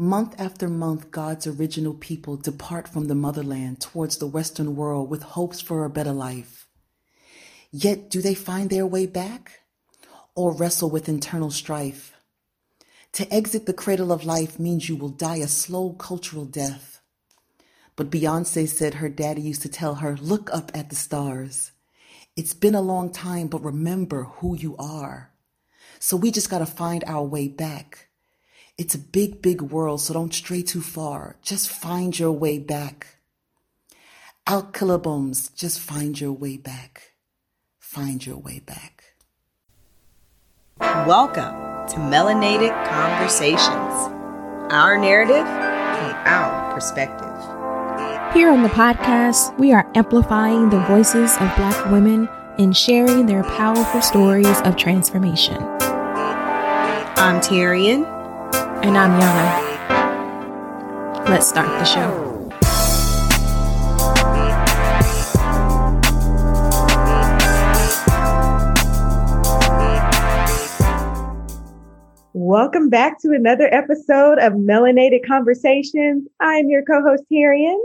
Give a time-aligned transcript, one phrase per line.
[0.00, 5.22] Month after month, God's original people depart from the motherland towards the Western world with
[5.22, 6.68] hopes for a better life.
[7.72, 9.62] Yet, do they find their way back
[10.36, 12.12] or wrestle with internal strife?
[13.14, 17.00] To exit the cradle of life means you will die a slow cultural death.
[17.96, 21.72] But Beyonce said her daddy used to tell her, look up at the stars.
[22.36, 25.32] It's been a long time, but remember who you are.
[25.98, 28.07] So we just got to find our way back.
[28.78, 31.34] It's a big, big world, so don't stray too far.
[31.42, 33.16] Just find your way back.
[34.46, 37.14] Out Killaboms, just find your way back.
[37.80, 39.16] Find your way back.
[40.78, 44.12] Welcome to Melanated Conversations,
[44.72, 47.26] our narrative from our perspective.
[48.32, 52.28] Here on the podcast, we are amplifying the voices of Black women
[52.60, 55.60] and sharing their powerful stories of transformation.
[57.16, 58.17] I'm Tyrian.
[58.80, 59.68] And I'm Yana.
[61.28, 62.28] Let's start the show.
[72.32, 76.28] Welcome back to another episode of Melanated Conversations.
[76.40, 77.78] I'm your co-host Tyrian.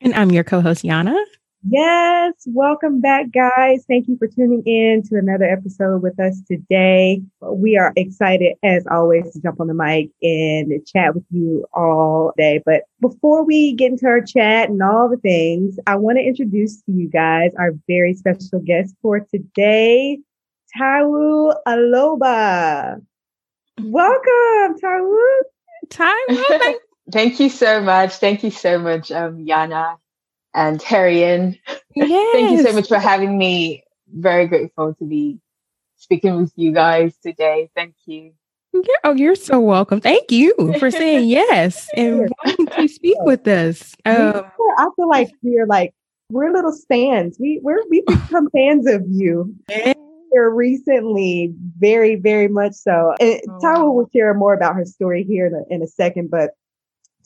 [0.00, 1.22] And I'm your co-host Yana.
[1.66, 3.84] Yes, welcome back, guys.
[3.88, 7.20] Thank you for tuning in to another episode with us today.
[7.40, 12.32] We are excited, as always, to jump on the mic and chat with you all
[12.36, 12.62] day.
[12.64, 16.80] But before we get into our chat and all the things, I want to introduce
[16.82, 20.20] to you guys our very special guest for today,
[20.78, 23.02] Taiwo Aloba.
[23.82, 25.26] Welcome, Taiwo.
[25.88, 26.74] Taiwo.
[27.12, 28.14] Thank you so much.
[28.14, 29.96] Thank you so much, um, Yana
[30.58, 31.56] and Tyrian.
[31.94, 32.32] Yes.
[32.32, 33.84] Thank you so much for having me.
[34.12, 35.38] Very grateful to be
[35.96, 37.70] speaking with you guys today.
[37.76, 38.32] Thank you.
[38.72, 40.00] Yeah, oh, you're so welcome.
[40.00, 43.94] Thank you for saying yes and wanting to speak with us.
[44.04, 44.44] Um,
[44.78, 45.94] I feel like we're like
[46.30, 47.36] we're little fans.
[47.38, 49.54] We we're we become fans of you.
[49.70, 53.14] Here recently, very very much so.
[53.20, 56.50] And Taiwo will share more about her story here in a, in a second, but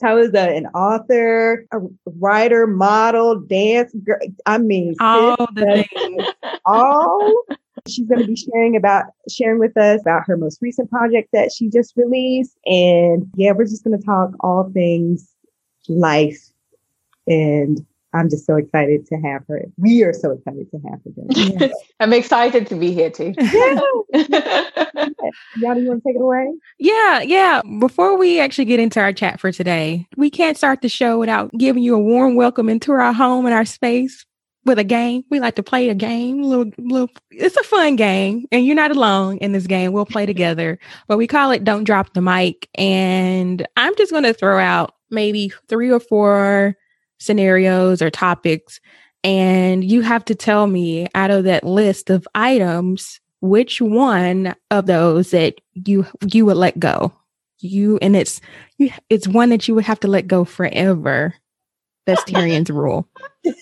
[0.01, 1.79] Taiwo's a, an author, a
[2.19, 3.93] writer, model, dance.
[4.03, 6.23] Girl, I mean, all the things.
[6.65, 7.43] All
[7.87, 11.51] she's going to be sharing about sharing with us about her most recent project that
[11.51, 15.29] she just released, and yeah, we're just going to talk all things
[15.89, 16.39] life,
[17.27, 19.63] and I'm just so excited to have her.
[19.77, 21.11] We are so excited to have her.
[21.29, 21.73] Yes.
[21.99, 23.33] I'm excited to be here too.
[23.39, 23.79] Yeah.
[25.57, 26.53] Y'all, you want to take it away?
[26.77, 27.61] Yeah, yeah.
[27.79, 31.51] Before we actually get into our chat for today, we can't start the show without
[31.57, 34.25] giving you a warm welcome into our home and our space
[34.65, 35.23] with a game.
[35.29, 36.43] We like to play a game.
[36.43, 37.09] Little, little.
[37.31, 39.91] It's a fun game, and you're not alone in this game.
[39.91, 44.23] We'll play together, but we call it "Don't Drop the Mic." And I'm just going
[44.23, 46.75] to throw out maybe three or four
[47.23, 48.79] scenarios or topics,
[49.23, 54.85] and you have to tell me out of that list of items which one of
[54.85, 57.13] those that you you would let go?
[57.59, 58.39] You and it's
[58.77, 61.35] you it's one that you would have to let go forever.
[62.05, 63.07] That's Tyrian's rule.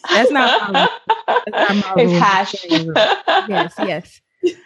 [0.10, 0.90] That's not my,
[1.28, 2.56] that's not my it's hash
[3.50, 4.22] yes yes.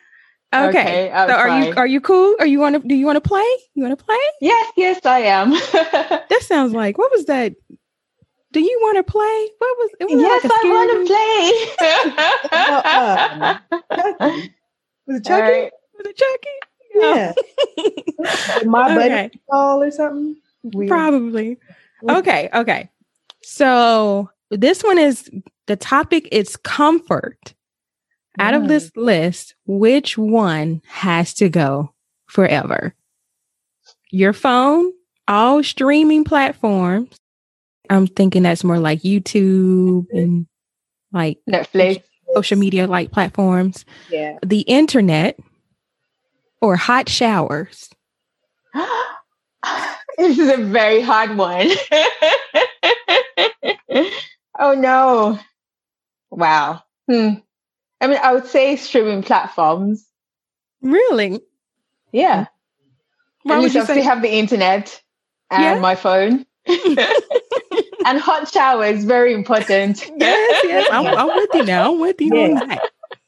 [0.53, 2.35] Okay, Okay, so are you are you cool?
[2.39, 3.45] Are you want to do you want to play?
[3.73, 4.17] You want to play?
[4.39, 5.51] Yes yes i am.
[6.29, 7.55] That sounds like what was that
[8.51, 11.05] do you want to play what was it was yes like a i want to
[14.19, 14.41] play.
[15.07, 15.41] Was it Chucky?
[15.41, 15.71] right.
[15.93, 16.57] was it Chucky
[16.95, 17.33] Yeah.
[18.69, 19.29] My buddy Okay.
[19.51, 20.35] doll or something?
[20.63, 20.89] Weird.
[20.89, 21.57] Probably.
[22.09, 22.89] Okay, okay.
[23.43, 25.29] So this one is
[25.67, 27.53] the topic is comfort.
[28.39, 28.67] Out of Mm.
[28.67, 31.93] this list, which one has to go
[32.25, 32.93] forever?
[34.11, 34.91] Your phone,
[35.27, 37.15] all streaming platforms.
[37.89, 40.47] I'm thinking that's more like YouTube and
[41.11, 42.03] like netflix
[42.33, 44.37] social media like platforms, Yeah.
[44.45, 45.37] the internet,
[46.61, 47.89] or hot showers.
[50.17, 51.69] this is a very hard one.
[54.59, 55.39] oh no.
[56.31, 56.83] Wow.
[57.09, 57.35] Hmm.
[58.01, 60.05] I mean, I would say streaming platforms.
[60.81, 61.39] Really?
[62.11, 62.47] Yeah.
[63.43, 64.01] Why At would you say?
[64.01, 65.01] have the internet
[65.51, 65.79] and Yeah.
[65.79, 66.45] my phone.
[68.05, 70.09] and hot shower is very important.
[70.17, 70.89] yes, yes.
[70.91, 71.93] I'm, I'm with you now.
[71.93, 72.79] I'm with you Yeah.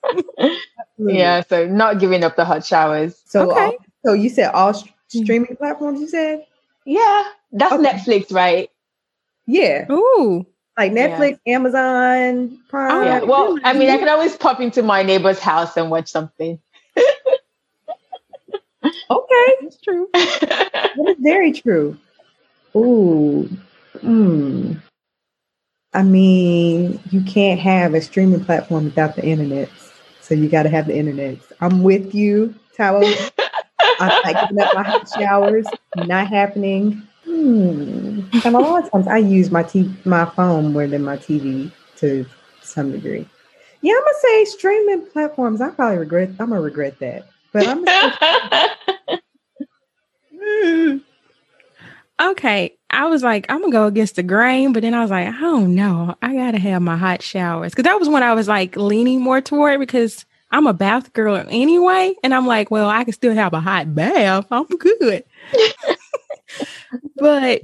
[0.99, 3.21] Yeah, so not giving up the hot showers.
[3.25, 3.65] So, Okay.
[3.65, 3.75] all,
[4.05, 5.23] so you said all st- hmm.
[5.23, 6.01] streaming platforms.
[6.01, 6.45] You said,
[6.85, 7.83] Yeah, that's Okay.
[7.83, 8.69] Netflix, right?
[9.45, 10.45] yeah, Ooh.
[10.77, 12.91] like Netflix, Amazon Prime.
[12.91, 13.19] Oh, yeah.
[13.23, 13.59] Well.
[13.63, 16.59] I mean, I can always pop into my neighbor's house and watch something.
[19.09, 20.09] Okay, That's true.
[20.13, 21.97] that is very true.
[22.77, 23.49] Ooh.
[24.01, 24.73] Hmm.
[25.93, 29.69] I mean, you can't have a streaming platform without the internet.
[30.21, 31.37] So you got to have the internet.
[31.61, 33.31] I'm with you, Taiwo.
[33.99, 35.65] I'm not giving up my hot showers.
[35.95, 37.01] Not happening.
[37.23, 38.21] Hmm.
[38.45, 41.71] And a lot of times I use my t- my phone more than my TV
[41.97, 42.25] to
[42.61, 43.27] some degree.
[43.81, 45.61] Yeah, I'm gonna say streaming platforms.
[45.61, 46.29] I probably regret.
[46.39, 47.83] I'm gonna regret that, but I'm.
[47.83, 48.69] Gonna
[50.33, 51.01] Mm.
[52.19, 55.27] Okay, I was like, I'm gonna go against the grain, but then I was like,
[55.27, 56.15] oh, I don't know.
[56.21, 59.39] I gotta have my hot showers because that was when I was like leaning more
[59.39, 63.53] toward because I'm a bath girl anyway, and I'm like, well, I can still have
[63.53, 64.47] a hot bath.
[64.49, 65.23] I'm good.
[67.17, 67.61] but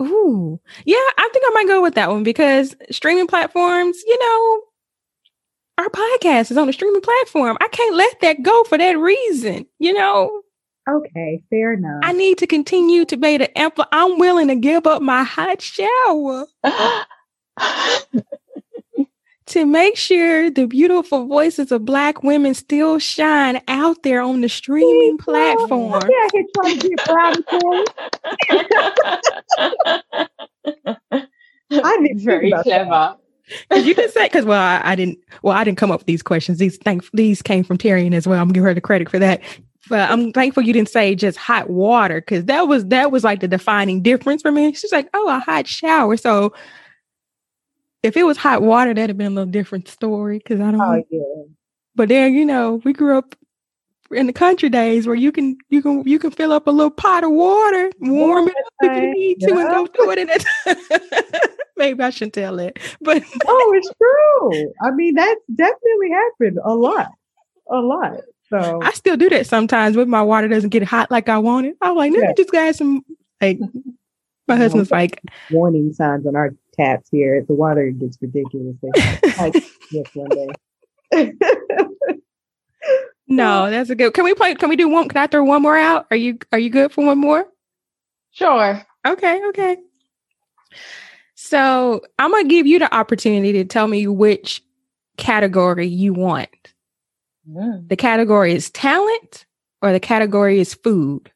[0.00, 4.62] ooh, yeah, I think I might go with that one because streaming platforms, you know,
[5.78, 7.56] our podcast is on a streaming platform.
[7.60, 10.42] I can't let that go for that reason, you know.
[10.88, 12.00] Okay, fair enough.
[12.02, 13.86] I need to continue to be the ample.
[13.90, 16.46] I'm willing to give up my hot shower
[19.46, 24.48] to make sure the beautiful voices of Black women still shine out there on the
[24.48, 26.02] streaming platform.
[26.08, 27.36] Yeah, here trying to get proud
[31.70, 33.16] I didn't Very clever.
[33.74, 35.18] you can say because well, I, I, didn't.
[35.42, 36.58] Well, I didn't come up with these questions.
[36.58, 38.40] These thank these came from Tyrian as well.
[38.40, 39.40] I'm gonna give her the credit for that.
[39.88, 43.40] But I'm thankful you didn't say just hot water because that was that was like
[43.40, 44.72] the defining difference for me.
[44.72, 46.16] She's like, oh, a hot shower.
[46.16, 46.52] So
[48.02, 50.80] if it was hot water, that'd have been a little different story because I don't.
[50.80, 51.44] Oh yeah.
[51.94, 53.36] But then you know we grew up
[54.10, 56.90] in the country days where you can you can you can fill up a little
[56.90, 60.28] pot of water, warm it up if you need to, and go through it in
[60.30, 61.50] it.
[61.76, 64.72] Maybe I shouldn't tell it, but oh, it's true.
[64.82, 67.10] I mean, that's definitely happened a lot,
[67.70, 68.20] a lot.
[68.50, 71.66] So I still do that sometimes when my water doesn't get hot like I want
[71.66, 71.76] it.
[71.80, 72.28] I'm like, let Yeah.
[72.28, 73.04] me just add some.
[73.40, 73.58] Like
[74.48, 75.20] my husband's like,
[75.50, 77.44] warning signs on our taps here.
[77.46, 78.90] The water gets ridiculously
[79.36, 79.52] hot
[79.90, 80.30] this one
[81.12, 81.32] day.
[83.28, 84.14] no, that's a good.
[84.14, 84.54] Can we play?
[84.54, 85.08] Can we do one?
[85.08, 86.06] Can I throw one more out?
[86.10, 87.46] Are you Are you good for one more?
[88.30, 88.82] Sure.
[89.06, 89.76] Okay, okay.
[91.34, 94.62] So I'm gonna give you the opportunity to tell me which
[95.16, 96.48] category you want.
[97.48, 97.88] Mm.
[97.88, 99.46] The category is talent,
[99.82, 101.30] or the category is food.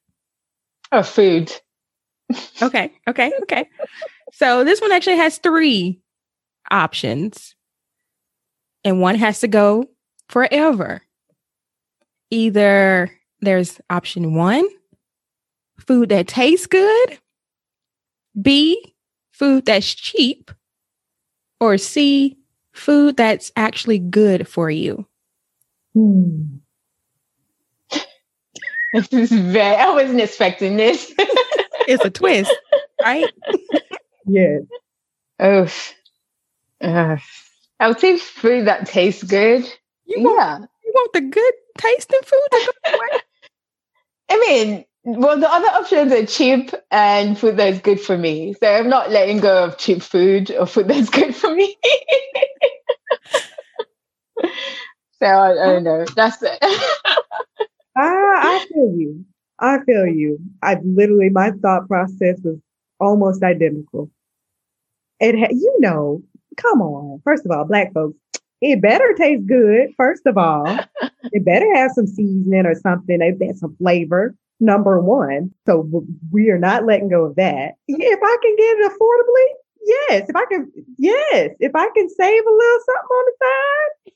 [0.92, 1.52] Oh, food.
[2.62, 3.68] Okay, okay, okay.
[4.32, 6.00] So this one actually has three
[6.70, 7.54] options,
[8.84, 9.88] and one has to go
[10.28, 11.02] forever.
[12.30, 13.10] Either
[13.40, 14.68] there's option one,
[15.78, 17.18] food that tastes good,
[18.40, 18.94] B,
[19.32, 20.50] food that's cheap,
[21.60, 22.38] or C,
[22.72, 25.06] food that's actually good for you.
[25.94, 26.56] Hmm.
[28.92, 29.76] This is very.
[29.76, 31.12] I wasn't expecting this.
[31.87, 32.60] It's a twist,
[33.00, 33.31] right?
[34.26, 34.62] Yes.
[35.40, 35.69] oh,
[36.82, 37.16] uh,
[37.81, 39.64] I would say food that tastes good.
[40.06, 40.58] You want, Yeah.
[40.84, 42.72] you want the good tasting food to?
[44.31, 48.54] I mean, well, the other options are cheap and food that's good for me.
[48.54, 51.76] So I'm not letting go of cheap food or food that's good for me.
[55.20, 56.05] So I, I don't know.
[56.17, 56.58] That's it.
[56.62, 57.20] I,
[57.96, 59.25] I feel you.
[59.58, 60.38] I feel you.
[60.62, 62.58] I literally, my thought process was
[62.99, 64.11] almost identical.
[65.21, 66.23] It, ha- you know,
[66.56, 67.21] come on.
[67.25, 68.16] First of all, black folks,
[68.62, 69.88] it better taste good.
[69.97, 70.66] First of all,
[71.33, 73.21] it better have some seasoning or something.
[73.21, 74.35] It better some flavor.
[74.61, 75.50] Number one.
[75.66, 75.88] So
[76.30, 77.75] we are not letting go of that.
[77.88, 79.47] If I can get it affordably,
[79.87, 80.28] yes.
[80.28, 81.50] If I can, yes.
[81.61, 84.12] If I can save a little something on the side,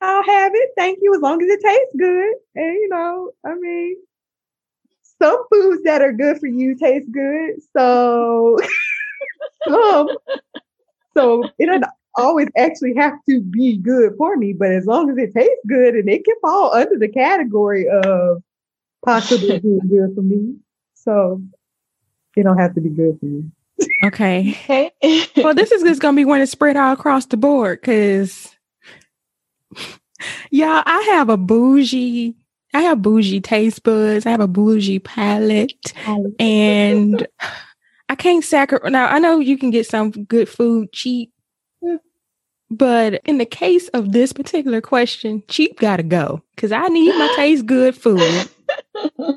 [0.00, 0.70] I'll have it.
[0.76, 1.14] Thank you.
[1.14, 2.34] As long as it tastes good.
[2.54, 3.96] And you know, I mean,
[5.20, 7.56] some foods that are good for you taste good.
[7.76, 8.58] So,
[9.68, 10.08] some,
[11.16, 11.84] so it doesn't
[12.16, 15.94] always actually have to be good for me, but as long as it tastes good
[15.94, 18.42] and it can fall under the category of
[19.04, 20.56] possibly being good for me.
[20.94, 21.42] So
[22.36, 23.50] it don't have to be good for me.
[24.04, 24.58] Okay.
[24.64, 24.92] okay.
[25.36, 28.54] well, this is just gonna be one that's spread all across the board because,
[30.50, 32.34] yeah, I have a bougie,
[32.74, 36.32] I have bougie taste buds, I have a bougie palate, oh.
[36.38, 37.26] and
[38.08, 38.90] I can't sacrifice.
[38.90, 41.32] Now I know you can get some good food cheap,
[42.70, 47.32] but in the case of this particular question, cheap gotta go because I need my
[47.36, 48.48] taste good food.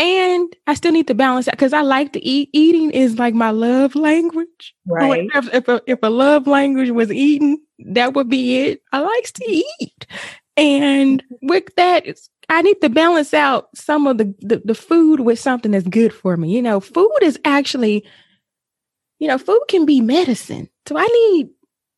[0.00, 2.48] And I still need to balance that because I like to eat.
[2.54, 4.74] Eating is like my love language.
[4.86, 5.28] Right.
[5.34, 7.58] If, if, a, if a love language was eating,
[7.90, 8.82] that would be it.
[8.92, 9.84] I likes to mm-hmm.
[9.84, 10.06] eat.
[10.56, 15.20] And with that, it's, I need to balance out some of the, the, the food
[15.20, 16.50] with something that's good for me.
[16.50, 18.06] You know, food is actually,
[19.18, 20.70] you know, food can be medicine.
[20.86, 21.50] So I need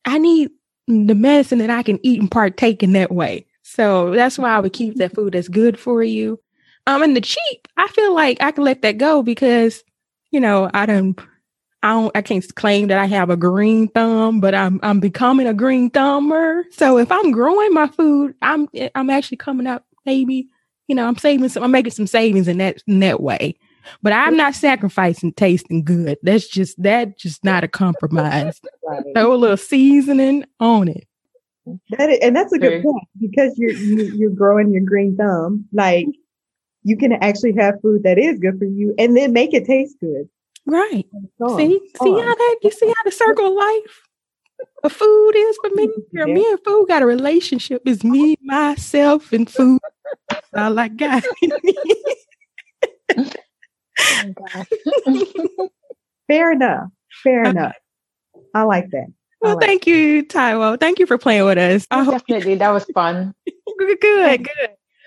[0.05, 0.51] I need
[0.87, 3.47] the medicine that I can eat and partake in that way.
[3.61, 5.21] So that's why I would keep that mm-hmm.
[5.21, 6.39] food that's good for you.
[6.85, 9.83] Um, and the cheap, I feel like I can let that go because,
[10.31, 11.19] you know, I don't,
[11.81, 15.47] I don't, I can't claim that I have a green thumb, but I'm, I'm becoming
[15.47, 16.65] a green thumber.
[16.71, 20.49] So if I'm growing my food, I'm, I'm actually coming up maybe,
[20.87, 23.57] you know, I'm saving some, I'm making some savings in that, in that way.
[24.01, 26.17] But I'm not sacrificing tasting good.
[26.23, 28.61] That's just that just not a compromise.
[28.87, 29.03] right.
[29.13, 31.05] Throw a little seasoning on it.
[31.97, 34.83] That is, and that's a good point because you're you, are you are growing your
[34.83, 35.65] green thumb.
[35.71, 36.07] Like
[36.83, 39.97] you can actually have food that is good for you and then make it taste
[39.99, 40.29] good.
[40.65, 41.05] Right.
[41.57, 44.01] See, see how that you see how the circle of life
[44.83, 45.89] of food is for me.
[46.13, 46.25] Yeah.
[46.25, 47.81] Me and food got a relationship.
[47.85, 49.79] It's me, myself, and food.
[50.29, 51.23] That's all I got.
[53.17, 53.29] oh
[56.27, 56.89] Fair enough.
[57.23, 57.75] Fair enough.
[58.53, 59.07] I like that.
[59.41, 59.89] well, like thank that.
[59.89, 60.79] you, Taiwo.
[60.79, 61.87] Thank you for playing with us.
[61.87, 63.33] Definitely, that was fun.
[63.79, 64.47] good, good,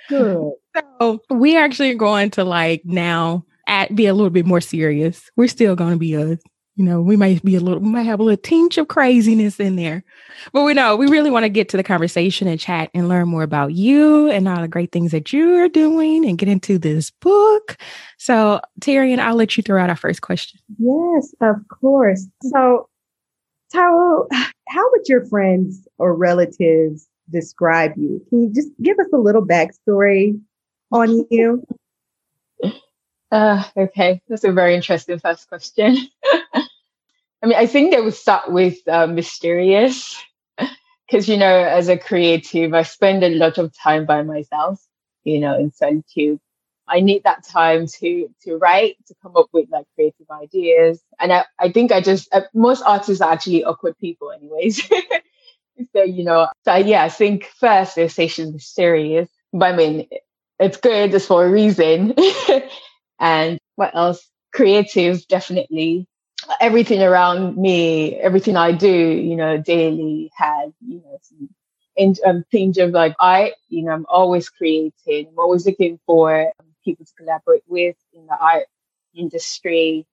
[0.08, 0.52] good.
[1.00, 5.30] So we actually are going to like now at be a little bit more serious.
[5.36, 6.38] We're still going to be us.
[6.76, 9.58] You know, we might be a little, we might have a little tinge of craziness
[9.58, 10.04] in there,
[10.52, 13.28] but we know we really want to get to the conversation and chat and learn
[13.28, 16.78] more about you and all the great things that you are doing and get into
[16.78, 17.78] this book.
[18.18, 20.60] So, Tyrian, I'll let you throw out our first question.
[20.78, 22.26] Yes, of course.
[22.42, 22.90] So,
[23.74, 24.26] Taiwo,
[24.68, 28.24] how would your friends or relatives describe you?
[28.28, 30.40] Can you just give us a little backstory
[30.92, 31.64] on you?
[33.30, 35.96] Uh, okay, that's a very interesting first question.
[36.54, 40.20] I mean, I think they would start with uh, mysterious
[41.06, 44.80] because, you know, as a creative, I spend a lot of time by myself,
[45.24, 46.40] you know, in solitude.
[46.88, 51.02] I need that time to to write, to come up with like creative ideas.
[51.18, 54.88] And I, I think I just, uh, most artists are actually awkward people anyways.
[55.92, 60.08] So, you know, so yeah, I think first they say she's serious, but I mean,
[60.58, 62.14] it's good, it's for a reason.
[63.20, 64.28] and what else?
[64.52, 66.06] Creative, definitely.
[66.60, 71.48] Everything around me, everything I do, you know, daily has, you know, some
[71.96, 74.92] in um, things of like art, you know, I'm always creating.
[75.28, 76.52] I'm always looking for
[76.84, 78.66] people to collaborate with in the art
[79.14, 80.06] industry.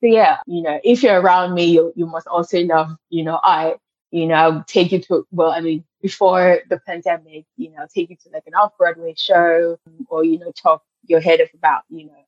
[0.00, 3.38] So yeah, you know, if you're around me, you, you must also love, you know,
[3.42, 3.78] art.
[4.10, 8.16] You know, take you to, well, I mean, before the pandemic, you know, take you
[8.16, 12.06] to like an off Broadway show or, you know, talk your head off about, you
[12.06, 12.24] know,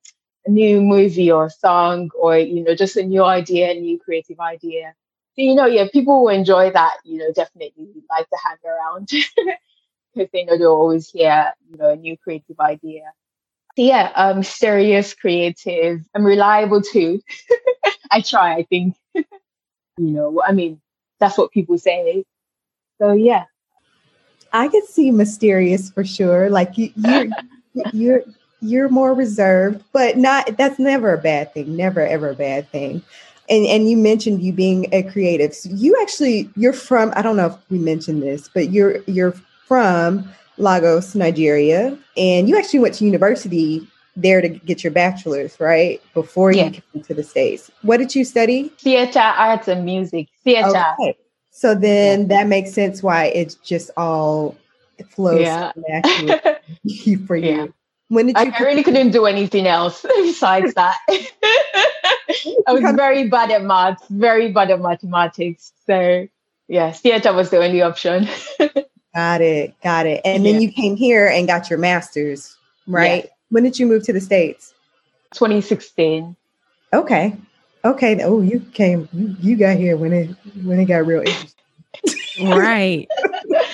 [0.46, 4.40] a new movie or song or, you know, just a new idea, a new creative
[4.40, 4.94] idea.
[5.37, 9.08] So, you know, yeah, people will enjoy that, you know, definitely like to hang around
[10.14, 13.02] because they know they'll always hear, you know, a new creative idea.
[13.76, 17.22] So yeah, um, serious, creative, and reliable too.
[18.10, 18.96] I try, I think.
[19.14, 19.25] you
[19.99, 20.80] know, I mean,
[21.20, 22.24] that's what people say.
[22.98, 23.44] So yeah.
[24.52, 26.50] I could see mysterious for sure.
[26.50, 27.26] Like you, you're,
[27.92, 28.22] you're,
[28.60, 30.56] you're more reserved, but not.
[30.56, 31.76] That's never a bad thing.
[31.76, 33.02] Never ever a bad thing.
[33.48, 35.54] And and you mentioned you being a creative.
[35.54, 37.12] So you actually, you're from.
[37.16, 39.32] I don't know if we mentioned this, but you're you're
[39.66, 43.86] from Lagos, Nigeria, and you actually went to university
[44.20, 46.00] there to get your bachelor's, right?
[46.14, 47.70] Before you came to the States.
[47.82, 48.68] What did you study?
[48.78, 50.28] Theater, arts, and music.
[50.44, 50.84] Theater.
[51.00, 51.16] Okay.
[51.50, 52.26] So then yeah.
[52.28, 54.56] that makes sense why it's just all
[54.98, 55.72] it flows yeah.
[55.88, 57.50] naturally for you.
[57.50, 57.66] Yeah.
[58.08, 58.52] When did you?
[58.52, 60.96] I, really couldn't do anything else besides that.
[62.66, 65.72] I was very bad at maths, very bad at mathematics.
[65.86, 66.26] So,
[66.68, 68.28] yeah, theater was the only option.
[69.14, 70.20] got it, got it.
[70.24, 70.52] And yeah.
[70.52, 73.28] then you came here and got your master's, right?
[73.50, 73.54] Yeah.
[73.54, 74.75] When did you move to the states?
[75.35, 76.37] 2016.
[76.92, 77.37] Okay,
[77.85, 78.23] okay.
[78.23, 79.09] Oh, you came.
[79.12, 80.30] You, you got here when it
[80.64, 81.54] when it got real interesting.
[82.49, 83.09] right.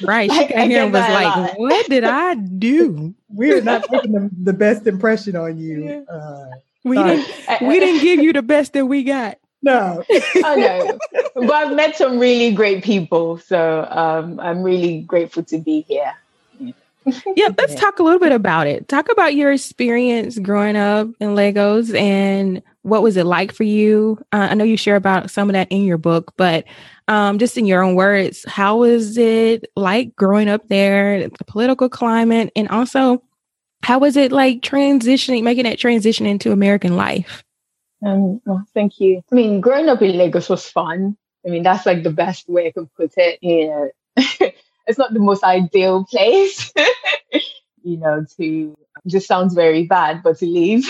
[0.02, 0.30] Right.
[0.30, 3.14] She got here and was like, what did I do?
[3.28, 6.06] We're not making the, the best impression on you.
[6.11, 6.47] Uh,
[6.85, 7.26] we didn't
[7.62, 9.38] we didn't give you the best that we got.
[9.62, 10.04] No.
[10.45, 10.99] I know.
[11.35, 13.38] But I've met some really great people.
[13.38, 16.14] So um, I'm really grateful to be here.
[17.36, 18.88] yeah, let's talk a little bit about it.
[18.88, 24.18] Talk about your experience growing up in Lagos and what was it like for you?
[24.32, 26.64] Uh, I know you share about some of that in your book, but
[27.08, 31.88] um, just in your own words, how was it like growing up there, the political
[31.88, 33.22] climate, and also
[33.82, 37.44] how was it like transitioning, making that transition into American life?
[38.04, 38.40] Um,
[38.75, 39.22] thank you.
[39.30, 41.16] I mean, growing up in Lagos was fun.
[41.46, 43.38] I mean, that's like the best way I can put it.
[43.42, 43.90] Know,
[44.86, 46.72] it's not the most ideal place.
[47.82, 48.74] you know, to
[49.06, 50.86] just sounds very bad, but to leave.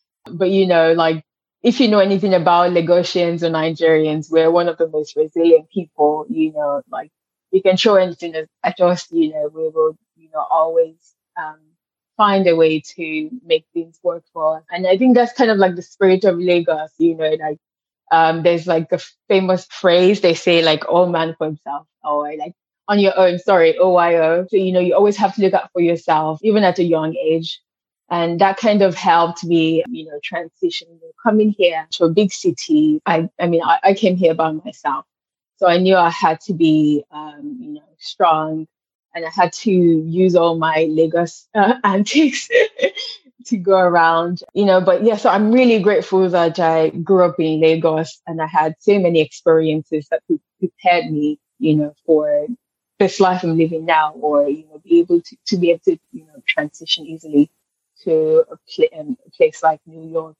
[0.32, 1.24] but you know, like
[1.62, 6.26] if you know anything about Lagosians or Nigerians, we're one of the most resilient people,
[6.28, 7.10] you know, like
[7.50, 11.58] you can show anything at us, you know, we will, you know, always um,
[12.16, 14.64] find a way to make things work for us.
[14.70, 17.58] And I think that's kind of like the spirit of Lagos, you know, like
[18.10, 22.54] um, there's like a famous phrase they say like all man for himself or like
[22.92, 24.46] on your own, sorry, OYO.
[24.50, 27.16] So, you know, you always have to look out for yourself, even at a young
[27.16, 27.58] age.
[28.10, 30.88] And that kind of helped me, you know, transition,
[31.22, 33.00] coming here to a big city.
[33.06, 35.06] I, I mean, I, I came here by myself.
[35.56, 38.66] So I knew I had to be, um, you know, strong
[39.14, 42.48] and I had to use all my Lagos uh, antics
[43.46, 44.82] to go around, you know.
[44.82, 48.74] But yeah, so I'm really grateful that I grew up in Lagos and I had
[48.80, 50.20] so many experiences that
[50.60, 52.46] prepared me, you know, for
[53.02, 55.98] this life I'm living now, or you know, be able to, to be able to,
[56.12, 57.50] you know, transition easily
[58.04, 60.36] to a, pl- um, a place like New York.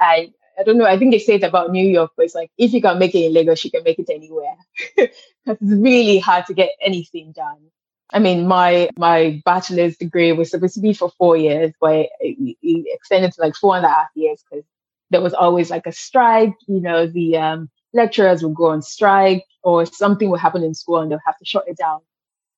[0.00, 0.86] I I don't know.
[0.86, 3.14] I think they say it about New York, but it's like if you can make
[3.14, 4.56] it in Lagos, you can make it anywhere.
[5.46, 7.70] Because it's really hard to get anything done.
[8.12, 12.56] I mean, my my bachelor's degree was supposed to be for four years, but it,
[12.62, 14.64] it extended to like four and a half years because
[15.10, 16.54] there was always like a strike.
[16.66, 20.98] You know, the um, lecturers will go on strike, or something will happen in school
[21.00, 22.00] and they'll have to shut it down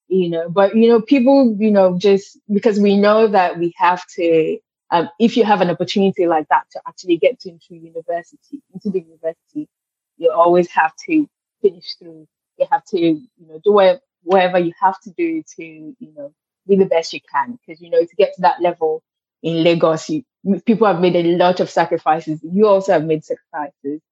[0.08, 0.48] you know.
[0.50, 4.58] But you know people you know just because we know that we have to
[4.90, 8.90] um, if you have an opportunity like that to actually get to, into university into
[8.90, 9.68] the university
[10.18, 11.28] you always have to
[11.62, 12.26] finish through.
[12.58, 13.72] You have to you know do
[14.22, 16.32] whatever, you have to do to you know
[16.68, 17.58] be the best you can.
[17.66, 19.02] Because you know to get to that level
[19.42, 20.24] in lagos you
[20.66, 22.40] people have made a lot of sacrifices.
[22.44, 24.02] You also have made sacrifices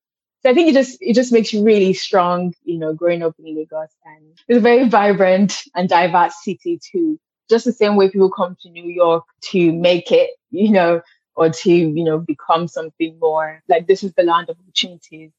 [0.43, 3.35] so I think it just it just makes you really strong, you know, growing up
[3.39, 3.91] in Lagos.
[4.05, 7.19] And it's a very vibrant and diverse city too.
[7.51, 11.01] Just the same way people come to New York to make it, you know,
[11.35, 13.63] or to, you know, become something more.
[13.69, 15.33] Like this is the land of opportunities.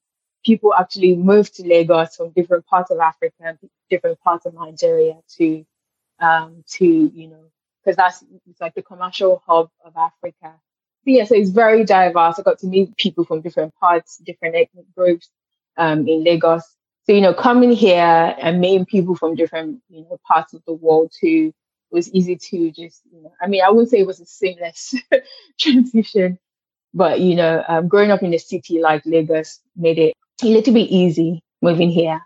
[0.45, 3.57] People actually move to Lagos from different parts of Africa,
[3.89, 5.65] different parts of Nigeria to
[6.19, 7.45] um to, you know,
[7.83, 10.55] because that's it's like the commercial hub of Africa
[11.07, 12.39] yeah, so it's very diverse.
[12.39, 15.29] I got to meet people from different parts, different ethnic groups
[15.77, 16.63] um, in Lagos.
[17.05, 20.73] So, you know, coming here and meeting people from different, you know, parts of the
[20.73, 21.53] world too
[21.89, 24.93] was easy to just, you know, I mean, I wouldn't say it was a seamless
[25.59, 26.37] transition,
[26.93, 30.73] but, you know, um, growing up in a city like Lagos made it a little
[30.73, 32.21] bit easy moving here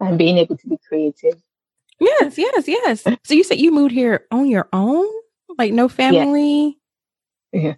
[0.00, 1.38] and being able to be creative.
[2.00, 3.04] Yes, yes, yes.
[3.24, 5.06] So you said you moved here on your own?
[5.58, 6.78] Like no family?
[7.52, 7.74] Yeah.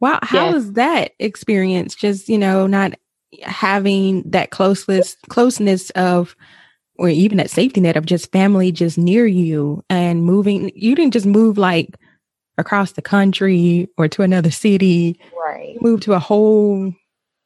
[0.00, 0.18] wow.
[0.22, 1.94] How was that experience?
[1.94, 2.94] Just, you know, not
[3.42, 6.36] having that closeness closeness of
[6.96, 11.12] or even that safety net of just family just near you and moving you didn't
[11.12, 11.96] just move like
[12.58, 16.92] across the country or to another city right move to a whole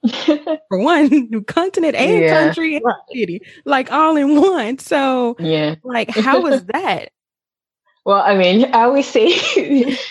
[0.24, 2.44] for one continent and yeah.
[2.44, 7.10] country and city like all in one so yeah like how was that
[8.04, 9.28] well, I mean, I always say,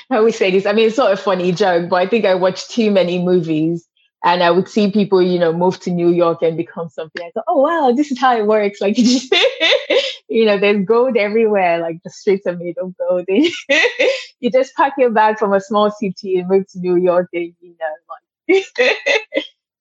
[0.10, 0.65] I always say this.
[0.65, 3.88] I mean, it's not a funny joke, but I think I watched too many movies,
[4.23, 7.26] and I would see people, you know, move to New York and become something.
[7.26, 8.82] I thought, oh wow, this is how it works.
[8.82, 8.97] Like,
[10.30, 11.80] you know, there's gold everywhere.
[11.80, 13.26] Like the streets are made of gold.
[13.30, 17.54] you just pack your bag from a small city and move to New York, and
[17.62, 18.65] you know, like,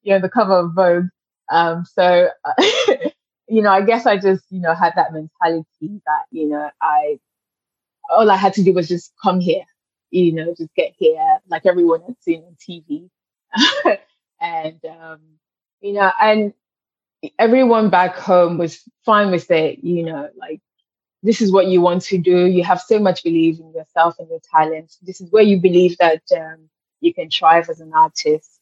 [0.02, 1.06] you know, the cover of Vogue.
[1.50, 2.28] Um, so.
[3.48, 7.20] You know, I guess I just, you know, had that mentality that, you know, I
[8.10, 9.64] all I had to do was just come here,
[10.10, 13.10] you know, just get here like everyone had seen on TV.
[14.40, 15.20] and, um,
[15.80, 16.54] you know, and
[17.38, 20.60] everyone back home was fine with it, you know, like
[21.22, 22.46] this is what you want to do.
[22.46, 24.98] You have so much belief in yourself and your talents.
[25.02, 28.60] This is where you believe that um, you can thrive as an artist,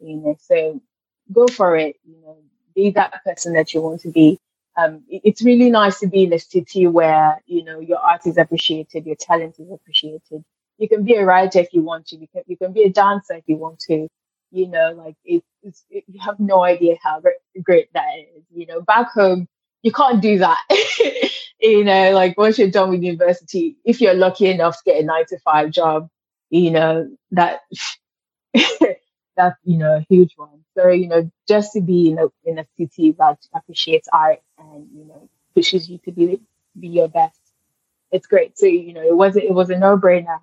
[0.00, 0.80] you know, so
[1.32, 2.38] go for it, you know,
[2.74, 4.38] be that person that you want to be
[4.76, 8.36] um, it's really nice to be in a city where you know your art is
[8.38, 10.44] appreciated, your talent is appreciated.
[10.78, 12.16] You can be a writer if you want to.
[12.16, 14.08] You can you can be a dancer if you want to.
[14.50, 17.22] You know, like it, it's it, you have no idea how
[17.62, 18.06] great that
[18.36, 18.44] is.
[18.54, 19.48] You know, back home
[19.82, 20.60] you can't do that.
[21.60, 25.06] you know, like once you're done with university, if you're lucky enough to get a
[25.06, 26.08] nine to five job,
[26.50, 27.60] you know that
[29.36, 30.64] that's you know a huge one.
[30.76, 34.88] So you know, just to be in a in a city that appreciates art and
[34.94, 36.40] you know pushes you to be
[36.78, 37.38] be your best,
[38.10, 38.58] it's great.
[38.58, 40.38] So you know, it was it was a no brainer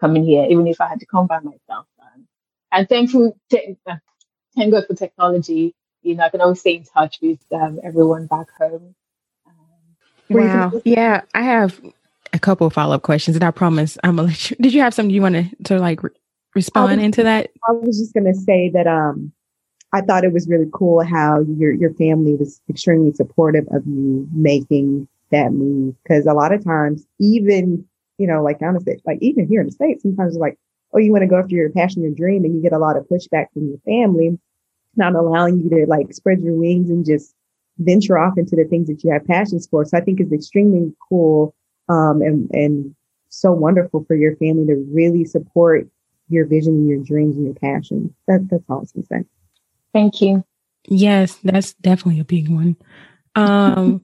[0.00, 1.86] coming here, even if I had to come by myself.
[2.00, 2.26] Um,
[2.72, 3.96] and thankful, te- uh,
[4.56, 5.74] thank God for technology.
[6.02, 8.94] You know, I can always stay in touch with um, everyone back home.
[9.46, 9.54] Um,
[10.30, 10.72] wow.
[10.84, 11.80] Yeah, I have
[12.32, 14.56] a couple of follow up questions, and I promise I'm gonna let you.
[14.60, 16.00] Did you have something you want to to like
[16.54, 17.50] respond was, into that?
[17.68, 19.32] I was just gonna say that um,
[19.92, 24.28] I thought it was really cool how your your family was extremely supportive of you
[24.32, 27.86] making that move because a lot of times, even
[28.18, 30.58] you know, like honestly, like even here in the states, sometimes it's like,
[30.92, 32.96] oh, you want to go after your passion, your dream, and you get a lot
[32.96, 34.38] of pushback from your family,
[34.96, 37.34] not allowing you to like spread your wings and just
[37.78, 39.84] venture off into the things that you have passions for.
[39.84, 41.54] So I think it's extremely cool
[41.88, 42.94] um, and and
[43.28, 45.88] so wonderful for your family to really support
[46.32, 48.14] your vision and your dreams and your passion.
[48.26, 49.24] That, that's all I was going to say.
[49.92, 50.44] Thank you.
[50.88, 52.76] Yes, that's definitely a big one.
[53.34, 54.02] Um,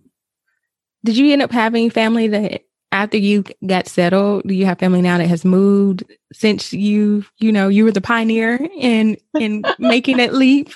[1.05, 5.03] did you end up having family that after you got settled, do you have family
[5.03, 10.17] now that has moved since you, you know, you were the pioneer in in making
[10.19, 10.71] that leap?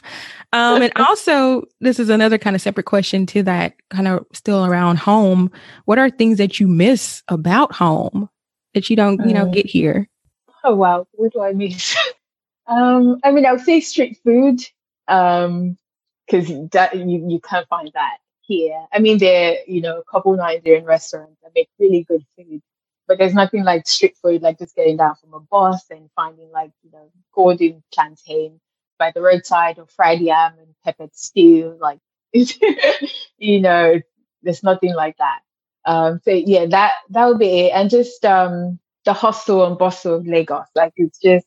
[0.52, 4.66] Um, and also, this is another kind of separate question to that, kind of still
[4.66, 5.50] around home.
[5.86, 8.28] What are things that you miss about home
[8.74, 9.54] that you don't, you know, Mm.
[9.54, 10.08] get here?
[10.64, 11.96] Oh wow, what do I miss?
[12.66, 14.60] um, I mean, I would say street food,
[15.08, 15.76] um,
[16.26, 18.86] because that you you can't find that here.
[18.92, 22.62] I mean, there you know a couple Nigerian restaurants that make really good food,
[23.08, 26.50] but there's nothing like street food, like just getting down from a bus and finding
[26.52, 28.60] like you know golden plantain
[28.98, 31.76] by the roadside or fried yam and peppered stew.
[31.80, 32.00] Like,
[33.38, 34.00] you know,
[34.42, 35.40] there's nothing like that.
[35.86, 40.16] Um, so yeah, that that would be it, and just um the hustle and bustle
[40.16, 40.66] of Lagos.
[40.74, 41.46] Like it's just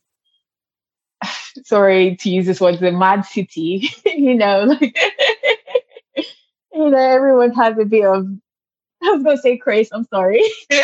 [1.65, 3.89] sorry to use this word, the mad city.
[4.05, 4.97] you know, like
[6.73, 8.27] you know, everyone has a bit of
[9.03, 10.43] I was gonna say craze, I'm sorry.
[10.71, 10.81] so,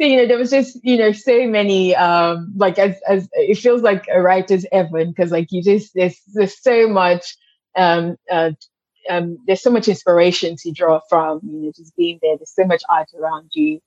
[0.00, 3.82] you know, there was just, you know, so many um like as as it feels
[3.82, 7.36] like a writer's heaven because like you just there's there's so much
[7.76, 8.50] um uh
[9.10, 12.36] um there's so much inspiration to draw from, you know, just being there.
[12.38, 13.80] There's so much art around you.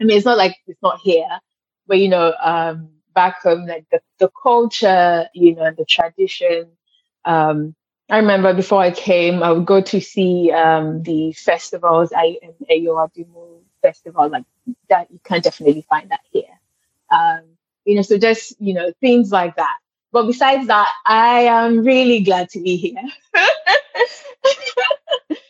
[0.00, 1.28] I mean, it's not like it's not here,
[1.86, 6.68] but you know, um, back home, like the, the culture, you know, and the tradition.
[7.24, 7.74] Um,
[8.10, 12.38] I remember before I came, I would go to see um, the festivals, I
[12.70, 14.44] Ayoadumu festival, like
[14.88, 15.10] that.
[15.10, 16.44] You can definitely find that here.
[17.10, 17.42] Um,
[17.84, 19.78] you know, so just you know things like that.
[20.12, 23.02] But besides that, I am really glad to be here.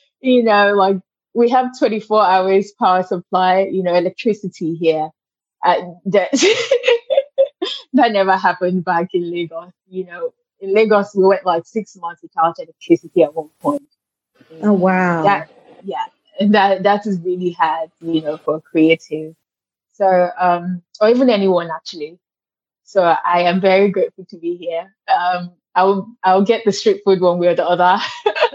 [0.20, 0.96] you know, like
[1.34, 5.10] we have 24 hours power supply, you know, electricity here.
[5.64, 6.30] Uh, that,
[7.92, 9.72] that never happened back in Lagos.
[9.88, 13.82] You know, in Lagos, we went like six months without electricity at one point.
[14.62, 15.22] Oh wow.
[15.22, 15.50] That,
[15.84, 16.04] yeah,
[16.38, 19.34] and that that is really hard, you know, for creative.
[19.92, 22.18] So, um, or even anyone actually.
[22.84, 24.94] So I am very grateful to be here.
[25.08, 28.02] Um, I'll I'll get the street food one way or the other.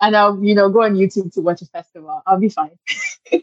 [0.00, 2.22] and I'll, you know, go on YouTube to watch a festival.
[2.26, 2.78] I'll be fine.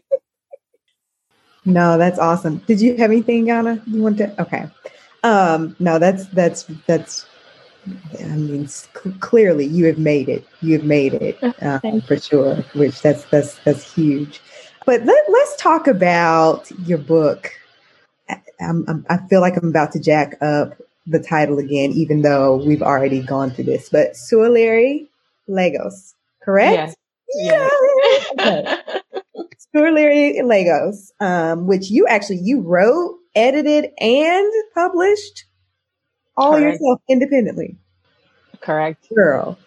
[1.64, 2.58] No, that's awesome.
[2.66, 3.82] Did you have anything, Yana?
[3.86, 4.40] You want to?
[4.40, 4.68] Okay.
[5.22, 7.26] Um, no, that's that's that's.
[8.20, 10.46] I mean, cl- clearly you have made it.
[10.60, 12.56] You have made it uh, for sure.
[12.74, 14.40] Which that's that's that's huge.
[14.84, 17.50] But let let's talk about your book.
[18.28, 20.74] I, I'm, I'm, I feel like I'm about to jack up
[21.06, 23.88] the title again, even though we've already gone through this.
[23.88, 25.08] But Sualeri
[25.48, 26.14] Lagos,
[26.44, 26.96] correct?
[27.36, 27.86] Yes.
[28.40, 28.76] Okay.
[29.74, 35.46] Larry Lagos, um, which you actually you wrote, edited, and published
[36.36, 36.74] all Correct.
[36.80, 37.76] yourself independently.
[38.60, 39.08] Correct.
[39.14, 39.58] Girl.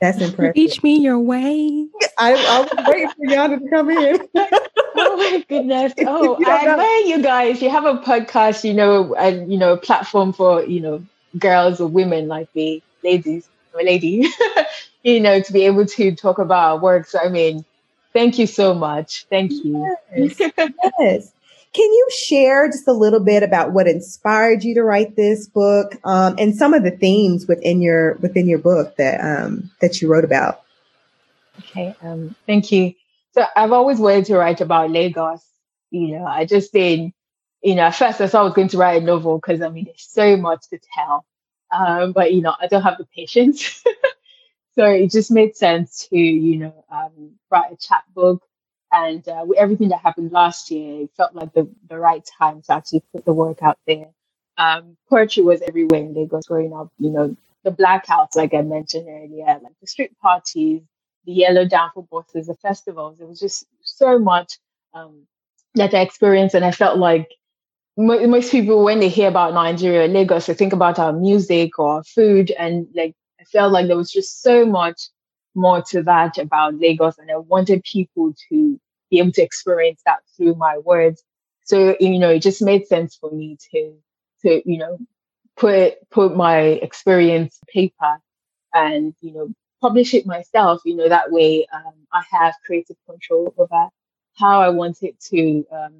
[0.00, 0.54] That's impressive.
[0.54, 1.88] Teach me your way.
[2.18, 4.20] I, I was waiting for y'all to come in.
[4.36, 5.92] oh my goodness.
[6.06, 7.60] Oh, I know- admire you guys.
[7.60, 11.04] You have a podcast, you know, and you know, a platform for, you know,
[11.38, 14.28] girls or women like me, ladies, I'm a lady,
[15.02, 17.06] you know, to be able to talk about our work.
[17.06, 17.64] So I mean,
[18.12, 19.26] thank you so much.
[19.30, 19.96] Thank you.
[20.16, 20.40] Yes.
[20.98, 21.32] yes.
[21.74, 25.94] Can you share just a little bit about what inspired you to write this book,
[26.04, 30.08] um, and some of the themes within your within your book that um, that you
[30.08, 30.62] wrote about?
[31.60, 32.94] Okay, um, thank you.
[33.32, 35.44] So I've always wanted to write about Lagos.
[35.90, 37.12] You know, I just did,
[37.62, 39.68] you know, at first I thought I was going to write a novel because I
[39.68, 41.24] mean, there's so much to tell.
[41.72, 43.82] Um, but you know, I don't have the patience.
[44.76, 48.42] so it just made sense to, you know, um, write a chapbook.
[48.92, 52.62] And uh, with everything that happened last year, it felt like the, the right time
[52.62, 54.08] to actually put the work out there.
[54.58, 59.08] Um, poetry was everywhere in Lagos growing up, you know, the blackouts, like I mentioned
[59.08, 60.82] earlier, like the street parties,
[61.26, 63.20] the yellow danfo buses, the festivals.
[63.20, 64.58] It was just so much
[64.94, 65.26] um,
[65.74, 67.28] that I experienced, and I felt like
[67.98, 72.50] most people, when they hear about Nigeria, Lagos, they think about our music or food,
[72.52, 75.00] and like I felt like there was just so much
[75.54, 78.80] more to that about Lagos and I wanted people to
[79.10, 81.22] be able to experience that through my words.
[81.64, 83.94] So, you know, it just made sense for me to,
[84.42, 84.98] to, you know,
[85.56, 88.18] put, put my experience paper
[88.74, 89.48] and, you know,
[89.80, 93.88] publish it myself, you know, that way, um, I have creative control over
[94.36, 95.94] how I want it to, um,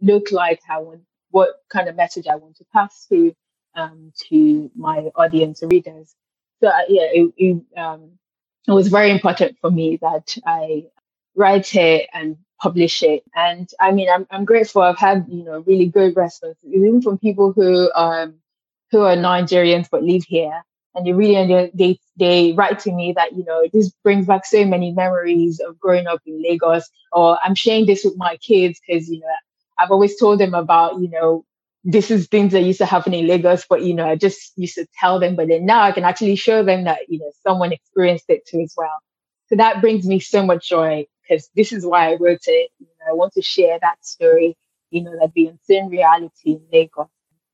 [0.00, 0.94] look like, how,
[1.32, 3.34] what kind of message I want to pass through,
[3.74, 6.14] um, to my audience readers.
[6.60, 8.12] So, uh, yeah, it, it, um,
[8.68, 10.86] it was very important for me that I
[11.34, 13.24] write it and publish it.
[13.34, 14.82] And I mean, I'm, I'm grateful.
[14.82, 18.34] I've had, you know, really good response, even from people who, um,
[18.92, 20.62] who are Nigerians but live here.
[20.94, 24.64] And they really, they, they write to me that, you know, this brings back so
[24.64, 26.88] many memories of growing up in Lagos.
[27.10, 29.26] Or I'm sharing this with my kids because, you know,
[29.78, 31.44] I've always told them about, you know,
[31.84, 34.76] this is things that used to happen in Lagos, but you know, I just used
[34.76, 37.72] to tell them, but then now I can actually show them that, you know, someone
[37.72, 39.00] experienced it too as well.
[39.48, 42.70] So that brings me so much joy because this is why I wrote it.
[42.80, 44.56] You know, I want to share that story,
[44.90, 47.08] you know, that the unseen reality in Lagos.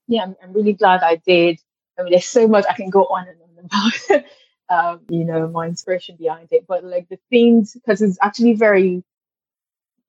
[0.09, 1.59] Yeah, I'm, I'm really glad I did.
[1.99, 4.25] I mean, there's so much I can go on and on about,
[4.71, 9.03] um, you know, my inspiration behind it, but like the themes, because it's actually very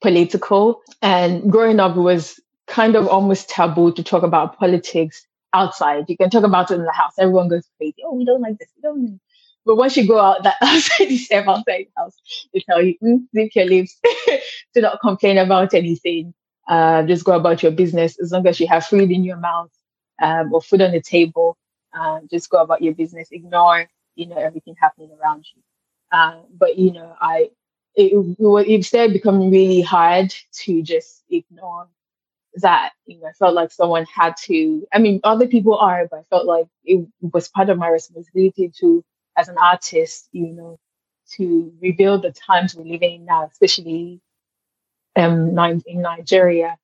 [0.02, 6.06] political and growing up was kind of almost taboo to talk about politics outside.
[6.08, 7.14] You can talk about it in the house.
[7.20, 8.04] Everyone goes crazy.
[8.06, 8.70] Oh, we don't like this.
[8.78, 9.20] We don't like
[9.66, 12.16] But once you go out that outside, you step outside the house,
[12.54, 14.00] they tell you, mm, zip your lips,
[14.74, 16.34] do not complain about anything.
[16.68, 19.72] Uh, just go about your business as long as you have food in your mouth
[20.22, 21.58] um, or food on the table.
[21.98, 23.30] Uh, just go about your business.
[23.32, 25.62] Ignore, you know, everything happening around you.
[26.12, 27.50] Uh, but you know, I
[27.96, 31.88] it, it, started becoming really hard to just ignore
[32.56, 36.20] that you know I felt like someone had to I mean other people are but
[36.20, 39.04] I felt like it was part of my responsibility to
[39.38, 40.80] as an artist you know
[41.34, 44.20] to reveal the times we're living in now especially
[45.16, 46.78] um in Nigeria.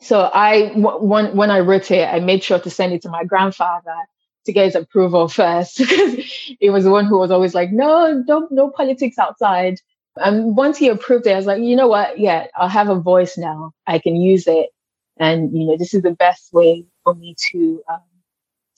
[0.00, 3.24] So I when when I wrote it I made sure to send it to my
[3.24, 3.96] grandfather
[4.44, 6.14] to get his approval first because
[6.60, 9.80] he was the one who was always like no don't no politics outside
[10.16, 12.18] and once he approved it I was like you know what?
[12.18, 13.72] Yeah I'll have a voice now.
[13.86, 14.70] I can use it.
[15.18, 18.00] And, you know, this is the best way for me to um,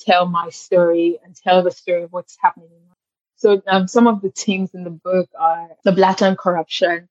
[0.00, 2.70] tell my story and tell the story of what's happening.
[3.36, 7.08] So um, some of the themes in the book are the blatant corruption,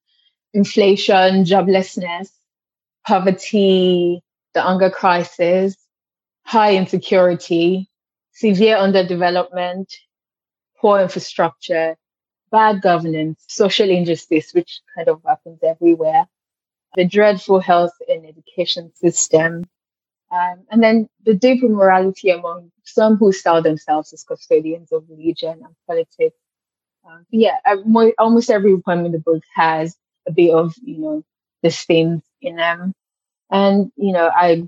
[0.54, 2.30] inflation, joblessness,
[3.08, 4.22] poverty,
[4.54, 5.78] the hunger crisis,
[6.44, 7.90] high insecurity,
[8.34, 9.94] severe underdevelopment,
[10.82, 11.96] poor infrastructure,
[12.52, 16.28] bad governance, social injustice, which kind of happens everywhere,
[16.96, 19.66] the dreadful health and education system,
[20.32, 25.62] um, and then the deep immorality among some who style themselves as custodians of religion
[25.64, 26.38] and politics.
[27.10, 27.58] Um, yeah,
[28.20, 29.96] almost every poem in the book has
[30.28, 31.24] a bit of, you know,
[31.64, 32.94] these themes in them.
[33.50, 34.68] And, you know, I,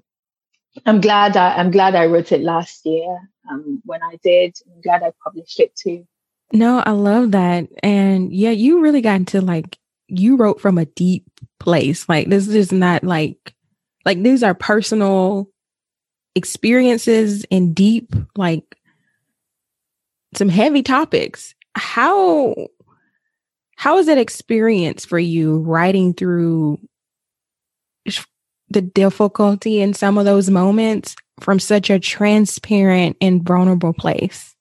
[0.86, 3.20] I'm glad I, I'm glad I wrote it last year.
[3.50, 6.08] Um, when I did, I'm glad I published it too.
[6.52, 7.68] No, I love that.
[7.84, 11.26] And yeah, you really got into like, you wrote from a deep
[11.60, 12.08] place.
[12.10, 13.54] Like this is not like
[14.06, 15.50] like these are personal
[16.36, 18.64] experiences and deep like
[20.34, 21.54] some heavy topics.
[21.76, 22.56] How
[23.76, 26.80] how is that experience for you writing through
[28.70, 34.56] the difficulty in some of those moments from such a transparent and vulnerable place?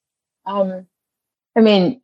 [0.47, 0.87] Um,
[1.57, 2.01] I mean,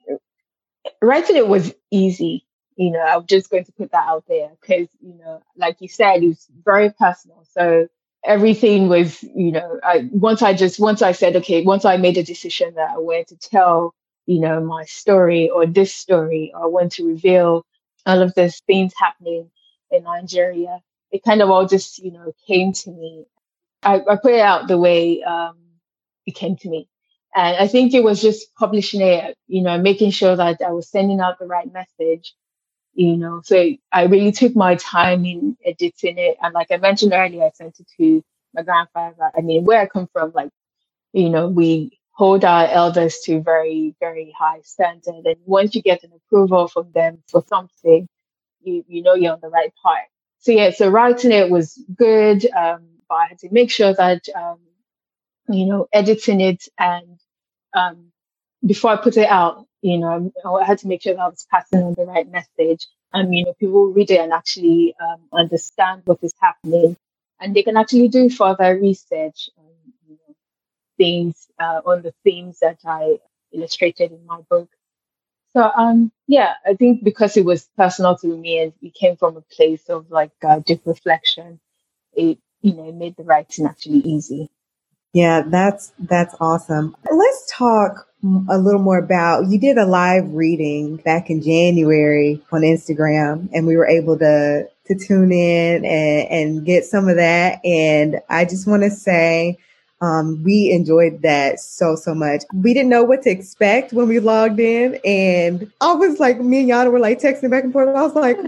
[1.01, 2.47] writing it was easy.
[2.77, 5.89] You know, I'm just going to put that out there because, you know, like you
[5.89, 7.45] said, it was very personal.
[7.53, 7.87] So
[8.25, 12.19] everything was, you know, I, once I just, once I said, okay, once I made
[12.19, 13.95] a decision that I wanted to tell,
[14.27, 17.65] you know, my story or this story, or I want to reveal
[18.07, 19.51] all of these things happening
[19.91, 20.81] in Nigeria,
[21.13, 23.27] it kind of all just, you know, came to me.
[23.85, 25.57] I, I put it out the way um,
[26.27, 26.89] it came to me.
[27.35, 30.89] And I think it was just publishing it, you know, making sure that I was
[30.91, 32.33] sending out the right message
[32.95, 33.41] you know.
[33.45, 36.37] So I really took my time in editing it.
[36.43, 38.23] And like I mentioned earlier, I sent it to
[38.55, 39.31] my grandfather.
[39.37, 40.51] I mean, where I come from, like,
[41.13, 45.27] you know, we hold our elders to very, very high standard.
[45.27, 48.09] And once you get an approval from them for something,
[48.63, 50.09] you, you know you're on the right path.
[50.41, 52.47] So yeah, so writing it was good.
[52.53, 54.59] Um, but I had to make sure that, um,
[55.49, 57.19] you know, editing it and,
[57.75, 58.13] um,
[58.67, 61.47] before I put it out, you know, I had to make sure that I was
[61.51, 62.87] passing on the right message.
[63.13, 66.97] And, you know, people read it and actually um, understand what is happening.
[67.41, 69.67] And they can actually do further research on,
[70.09, 70.35] you know,
[70.99, 73.19] things, uh, on the themes that I
[73.53, 74.69] illustrated in my book.
[75.55, 79.37] So um yeah, I think because it was personal to me and it came from
[79.37, 81.61] a place of like uh, deep reflection,
[82.15, 84.51] it you know made the writing actually easy.
[85.15, 86.95] Yeah, that's that's awesome.
[87.11, 88.09] Let's talk
[88.49, 93.67] a little more about you did a live reading back in January on Instagram and
[93.67, 98.45] we were able to to tune in and, and get some of that and I
[98.45, 99.57] just want to say
[100.01, 102.43] um, we enjoyed that so so much.
[102.53, 106.61] We didn't know what to expect when we logged in and I was like me
[106.61, 107.89] and Yana were like texting back and forth.
[107.89, 108.39] I was like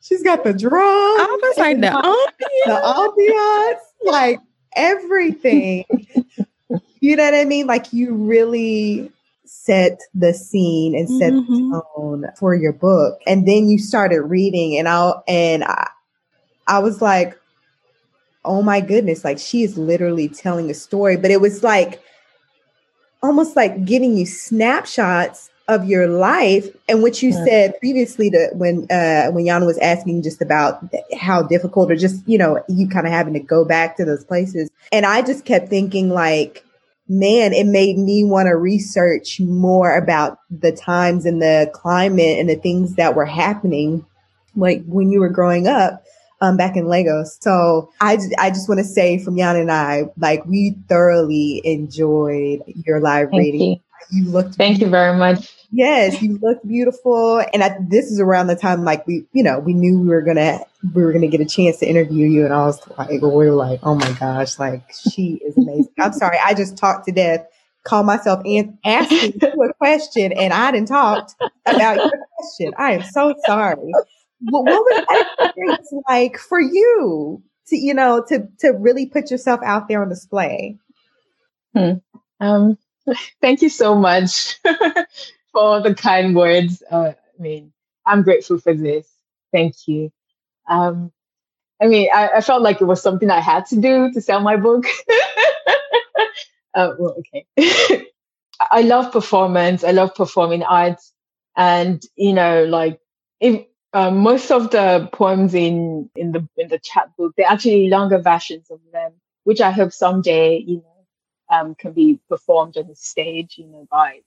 [0.00, 0.82] she's got the drum.
[0.82, 2.32] I was like the ambiance.
[2.66, 4.40] The ambiance like
[4.76, 5.84] everything.
[7.00, 7.66] you know what I mean?
[7.66, 9.10] Like you really
[9.44, 11.70] set the scene and set mm-hmm.
[11.70, 13.18] the tone for your book.
[13.26, 15.88] And then you started reading and I and I,
[16.66, 17.38] I was like,
[18.44, 21.16] oh my goodness, like she is literally telling a story.
[21.16, 22.00] But it was like
[23.22, 28.86] almost like giving you snapshots of your life and what you said previously to when
[28.90, 30.80] uh when Yana was asking just about
[31.18, 34.24] how difficult or just you know you kind of having to go back to those
[34.24, 36.64] places and I just kept thinking like
[37.08, 42.48] man it made me want to research more about the times and the climate and
[42.48, 44.06] the things that were happening
[44.54, 46.04] like when you were growing up
[46.40, 47.38] um, back in Lagos.
[47.40, 52.62] So I, I just want to say from Yana and I, like we thoroughly enjoyed
[52.66, 53.60] your live Thank reading.
[53.60, 53.80] You.
[54.10, 54.54] You looked.
[54.54, 55.52] Thank you very much.
[55.70, 57.42] Yes, you looked beautiful.
[57.52, 60.22] And I, this is around the time like we, you know, we knew we were
[60.22, 60.60] gonna
[60.94, 63.50] we were gonna get a chance to interview you, and I was like, we were
[63.50, 65.92] like, oh my gosh, like she is amazing.
[65.98, 67.46] I'm sorry, I just talked to death.
[67.84, 71.30] Call myself and asking you a question, and I didn't talk
[71.66, 72.74] about your question.
[72.76, 73.92] I am so sorry.
[74.40, 79.30] But what was that experience like for you to, you know, to to really put
[79.30, 80.78] yourself out there on display?
[81.74, 81.92] Hmm.
[82.40, 82.78] Um,
[83.40, 84.58] thank you so much
[85.52, 86.82] for the kind words.
[86.90, 87.72] Uh, I mean,
[88.04, 89.08] I'm grateful for this.
[89.52, 90.12] Thank you.
[90.68, 91.12] Um,
[91.80, 94.40] I mean, I, I, felt like it was something I had to do to sell
[94.40, 94.84] my book.
[96.74, 98.06] uh, well, okay.
[98.70, 99.84] I love performance.
[99.84, 101.12] I love performing arts,
[101.56, 102.98] and you know, like
[103.40, 108.18] if um, most of the poems in in the in the chapbook, they're actually longer
[108.18, 109.12] versions of them,
[109.44, 110.95] which I hope someday, you know,
[111.50, 114.20] um, can be performed on the stage, you know, by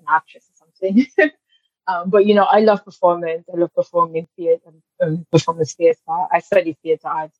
[0.00, 1.06] an actress or something.
[1.88, 3.44] um, but you know, I love performance.
[3.54, 5.98] I love performing theater, um, performance theater.
[6.32, 7.38] I study theater arts,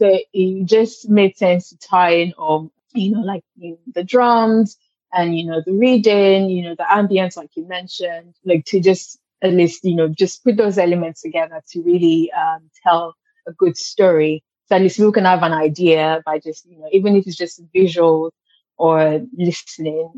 [0.00, 4.04] so it just made sense to tie in on you know, like you know, the
[4.04, 4.78] drums
[5.12, 9.18] and you know the reading, you know, the ambience, like you mentioned, like to just
[9.42, 13.14] at least you know just put those elements together to really um, tell
[13.48, 14.44] a good story.
[14.68, 17.36] So at least we can have an idea by just you know even if it's
[17.36, 18.32] just visual
[18.76, 20.12] or listening.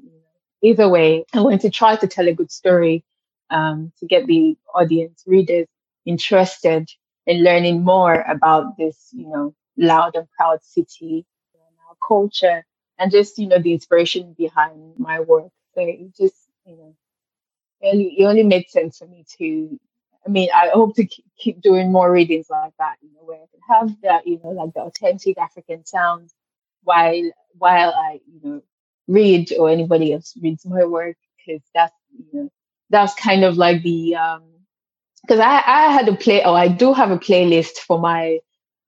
[0.63, 3.05] Either way, I want to try to tell a good story
[3.51, 5.67] um, to get the audience, readers
[6.05, 6.89] interested
[7.27, 12.65] in learning more about this, you know, loud and proud city and our culture
[12.99, 15.51] and just, you know, the inspiration behind my work.
[15.75, 16.97] So it just, you know,
[17.81, 19.79] it only, it only made sense for me to,
[20.27, 21.07] I mean, I hope to
[21.39, 24.51] keep doing more readings like that, you know, where I can have that, you know,
[24.51, 26.35] like the authentic African sounds
[26.83, 28.63] while, while I, you know,
[29.09, 32.51] read or anybody else reads my work because that's you know
[32.91, 34.43] that's kind of like the um
[35.23, 38.39] because I, I had a play or I do have a playlist for my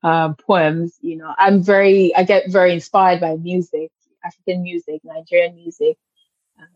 [0.03, 0.97] uh, poems.
[1.01, 3.91] You know, I'm very I get very inspired by music,
[4.25, 5.99] African music, Nigerian music.
[6.59, 6.69] Um,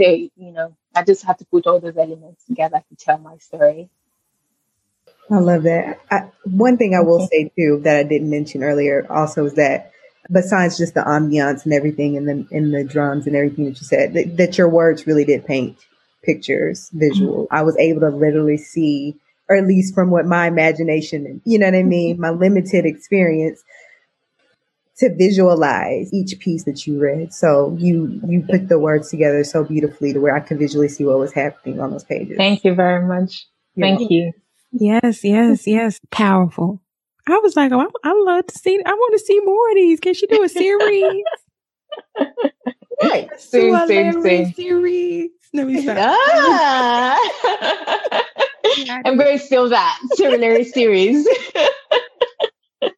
[0.00, 3.38] so you know, I just have to put all those elements together to tell my
[3.38, 3.88] story.
[5.30, 6.00] I love that.
[6.10, 9.92] I, one thing I will say too that I didn't mention earlier also is that
[10.30, 13.86] besides just the ambiance and everything and the in the drums and everything that you
[13.86, 15.76] said that, that your words really did paint
[16.22, 17.54] pictures visual mm-hmm.
[17.54, 19.16] i was able to literally see
[19.48, 22.14] or at least from what my imagination you know what i mean?
[22.14, 22.22] Mm-hmm.
[22.22, 23.62] my limited experience
[25.00, 27.32] to visualize each piece that you read.
[27.32, 31.04] So you you put the words together so beautifully to where i could visually see
[31.04, 32.36] what was happening on those pages.
[32.36, 33.46] Thank you very much.
[33.78, 34.32] Thank you.
[34.72, 35.98] Yes yes yes.
[36.10, 36.80] Powerful
[37.28, 38.80] I was like, oh, I, I love to see.
[38.84, 40.00] I want to see more of these.
[40.00, 41.22] Can she do a series?
[43.02, 43.28] right.
[43.38, 44.52] Same, same, same.
[44.52, 45.30] Series.
[45.52, 47.18] No, we ah.
[49.04, 51.26] I'm going to steal that similar series.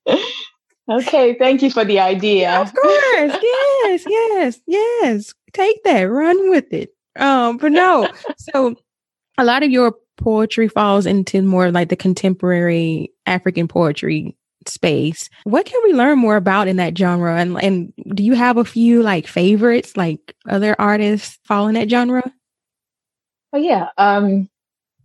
[0.90, 2.60] okay, thank you for the idea.
[2.60, 5.34] Of course, yes, yes, yes.
[5.54, 6.94] Take that, run with it.
[7.16, 8.08] Um, but no,
[8.38, 8.74] so
[9.38, 15.28] a lot of your poetry falls into more like the contemporary African poetry space.
[15.44, 17.36] What can we learn more about in that genre?
[17.36, 21.90] And and do you have a few like favorites, like other artists fall in that
[21.90, 22.22] genre?
[23.52, 24.48] but yeah, um,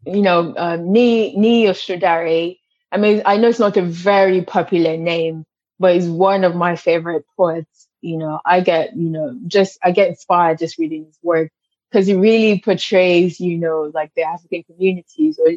[0.06, 1.68] you know, uh, Ni Ni.
[1.68, 5.46] I mean, I know it's not a very popular name,
[5.80, 7.88] but he's one of my favorite poets.
[8.02, 11.52] You know, I get, you know, just I get inspired just reading his work
[11.92, 15.50] because it really portrays, you know, like the African communities or,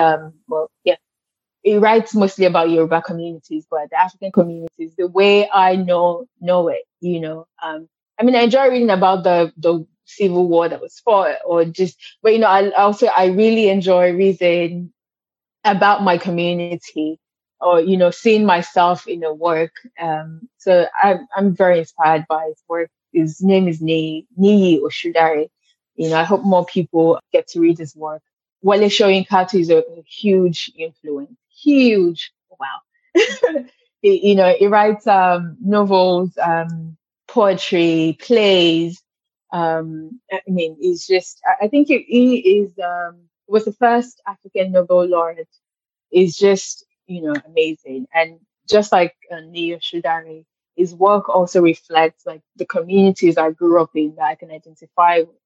[0.00, 0.96] um, well, yeah,
[1.64, 6.68] it writes mostly about Yoruba communities, but the African communities, the way I know know
[6.68, 7.46] it, you know.
[7.62, 11.64] Um, I mean, I enjoy reading about the the civil war that was fought, or
[11.64, 14.92] just, but you know, I also I really enjoy reading
[15.64, 17.18] about my community,
[17.60, 19.72] or you know, seeing myself in the work.
[20.00, 22.90] Um, so I'm I'm very inspired by his work.
[23.12, 25.48] His name is Ni Niyi Osundare.
[25.96, 28.22] You know, I hope more people get to read his work.
[28.62, 32.32] Wole Soyinka is a, a huge influence huge.
[32.58, 33.64] Wow.
[34.02, 36.96] you know, he writes um, novels, um,
[37.28, 39.02] poetry, plays.
[39.52, 44.72] Um, I mean, he's just, I think he, he is, um, was the first African
[44.72, 45.48] Nobel laureate.
[46.10, 48.06] Is just, you know, amazing.
[48.14, 48.38] And
[48.68, 50.44] just like uh, Niyi Osundare,
[50.76, 55.20] his work also reflects like the communities I grew up in that I can identify
[55.20, 55.41] with.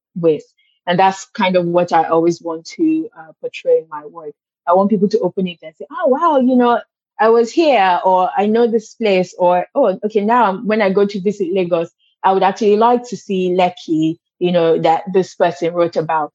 [0.86, 4.34] And that's kind of what I always want to uh, portray in my work.
[4.66, 6.80] I want people to open it and say, oh, wow, you know,
[7.18, 11.06] I was here or I know this place or, oh, okay, now when I go
[11.06, 11.90] to visit Lagos,
[12.22, 16.32] I would actually like to see Lekki, you know, that this person wrote about.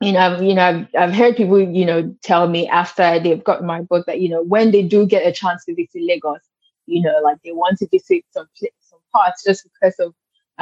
[0.00, 3.42] You know, I've, you know, I've, I've heard people, you know, tell me after they've
[3.42, 6.40] got my book that, you know, when they do get a chance to visit Lagos,
[6.86, 8.46] you know, like they want to visit some
[8.80, 10.14] some parts just because of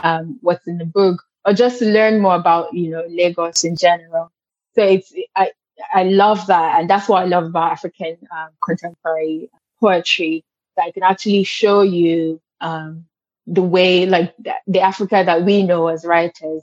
[0.03, 3.77] um, what's in the book or just to learn more about, you know, Lagos in
[3.77, 4.33] general.
[4.75, 5.53] So it's, I,
[5.95, 6.81] I love that.
[6.81, 9.49] And that's what I love about African um, contemporary
[9.81, 10.45] poetry,
[10.77, 13.07] that I can actually show you um,
[13.47, 14.35] the way, like
[14.67, 16.63] the Africa that we know as writers.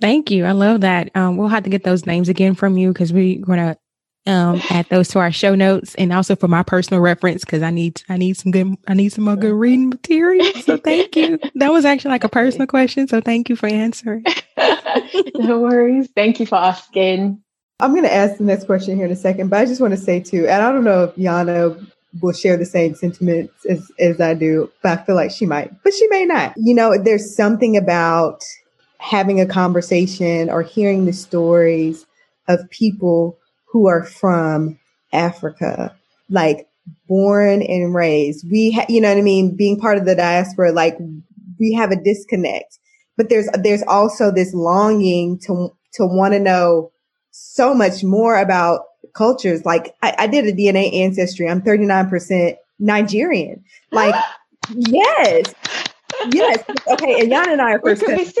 [0.00, 0.44] Thank you.
[0.44, 1.10] I love that.
[1.14, 3.76] Um, we'll have to get those names again from you because we're going to
[4.28, 7.70] um, add those to our show notes and also for my personal reference because I
[7.70, 10.52] need I need some good I need some more good reading material.
[10.62, 11.38] So thank you.
[11.54, 13.08] That was actually like a personal question.
[13.08, 14.24] So thank you for answering.
[15.34, 16.10] no worries.
[16.14, 17.42] Thank you for asking.
[17.80, 19.92] I'm going to ask the next question here in a second, but I just want
[19.92, 21.88] to say too, and I don't know if Yana
[22.20, 25.70] will share the same sentiments as, as I do, but I feel like she might,
[25.84, 26.54] but she may not.
[26.56, 28.42] You know, there's something about
[28.98, 32.04] having a conversation or hearing the stories
[32.48, 33.38] of people
[33.70, 34.78] who are from
[35.12, 35.94] Africa,
[36.30, 36.66] like
[37.06, 38.46] born and raised.
[38.50, 39.56] We, ha- you know what I mean?
[39.56, 40.96] Being part of the diaspora, like
[41.58, 42.78] we have a disconnect,
[43.16, 46.92] but there's, there's also this longing to, to want to know
[47.30, 48.82] so much more about
[49.14, 49.64] cultures.
[49.64, 51.48] Like I, I did a DNA ancestry.
[51.48, 53.64] I'm 39% Nigerian.
[53.92, 54.14] Like,
[54.74, 55.54] yes.
[56.30, 56.64] Yes.
[56.88, 57.20] Okay.
[57.20, 58.34] And Yana and I are first cousins.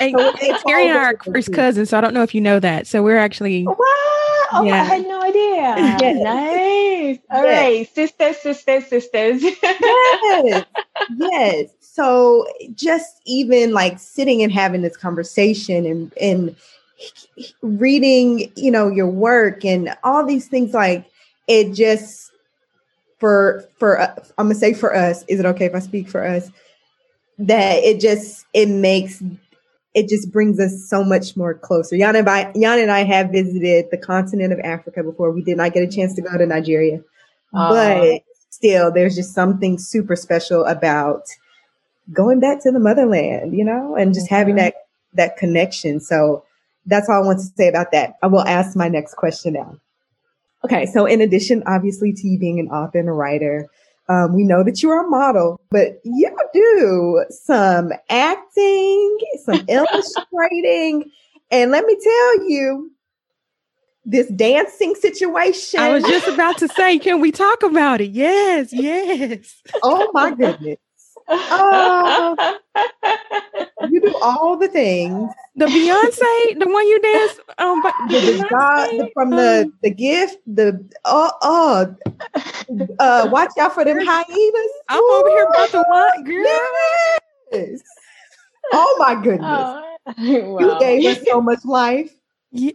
[0.00, 2.58] Um, and Terry and I are first cousins, so I don't know if you know
[2.58, 2.86] that.
[2.86, 3.74] So we're actually wow.
[4.50, 4.82] Oh, yeah.
[4.82, 5.98] I had no idea.
[6.00, 6.22] Yes.
[6.22, 7.18] Nice.
[7.30, 7.62] All yes.
[7.62, 9.42] right, sisters, sisters, sisters.
[9.42, 10.64] yes.
[11.16, 11.70] Yes.
[11.80, 16.56] So just even like sitting and having this conversation and and
[17.62, 21.06] reading, you know, your work and all these things like
[21.46, 22.32] it just
[23.18, 26.24] for for uh, I'm gonna say for us, is it okay if I speak for
[26.24, 26.50] us?
[27.38, 29.22] That it just it makes
[29.98, 31.98] it just brings us so much more closer.
[31.98, 35.32] Jan and I, and I have visited the continent of Africa before.
[35.32, 37.00] We did not get a chance to go to Nigeria,
[37.52, 41.24] uh, but still, there's just something super special about
[42.12, 44.36] going back to the motherland, you know, and just mm-hmm.
[44.36, 44.74] having that
[45.14, 45.98] that connection.
[46.00, 46.44] So
[46.86, 48.14] that's all I want to say about that.
[48.22, 49.78] I will ask my next question now.
[50.64, 53.68] Okay, so in addition, obviously, to you being an author and a writer,
[54.08, 61.10] um, we know that you're a model, but you do some acting, some illustrating,
[61.50, 62.90] and let me tell you,
[64.04, 65.80] this dancing situation.
[65.80, 68.10] I was just about to say, can we talk about it?
[68.10, 69.60] Yes, yes.
[69.82, 70.78] oh my goodness.
[71.30, 72.36] Oh,
[73.90, 75.30] you do all the things.
[75.56, 79.90] The Beyonce, the one you dance, um, but the, the God, the, from the the
[79.90, 81.96] gift, the oh oh,
[82.98, 84.72] uh, watch out for them hyenas.
[84.88, 86.46] I'm Ooh, over here about to what, girl?
[87.52, 87.82] Yes.
[88.72, 89.48] Oh my goodness!
[89.50, 89.84] Oh,
[90.52, 90.58] wow.
[90.60, 92.14] You gave us so much life.
[92.50, 92.70] Yeah.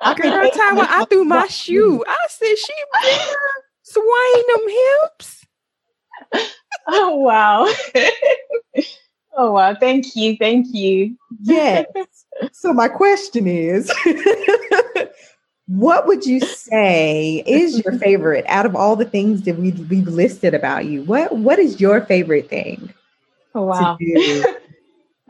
[0.00, 2.72] I can every time when I threw my shoe, I said she
[3.82, 5.37] swaying them hips.
[6.88, 7.66] oh wow.
[9.36, 9.74] oh wow.
[9.74, 10.36] Thank you.
[10.36, 11.16] Thank you.
[11.42, 11.86] Yes.
[12.52, 13.92] so my question is
[15.66, 20.08] what would you say is your favorite out of all the things that we we've
[20.08, 21.02] listed about you?
[21.02, 22.92] What what is your favorite thing?
[23.54, 23.98] Oh wow.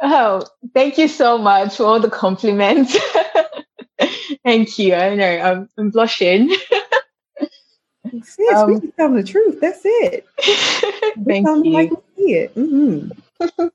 [0.03, 2.97] oh, thank you so much for all the compliments.
[4.45, 4.95] Thank you.
[4.95, 6.51] I know I'm, I'm blushing.
[8.23, 9.61] Sis, um, we just telling the truth.
[9.61, 10.27] That's it.
[11.27, 11.73] Thank you.
[11.73, 12.55] Like see it.
[12.55, 13.69] Mm-hmm.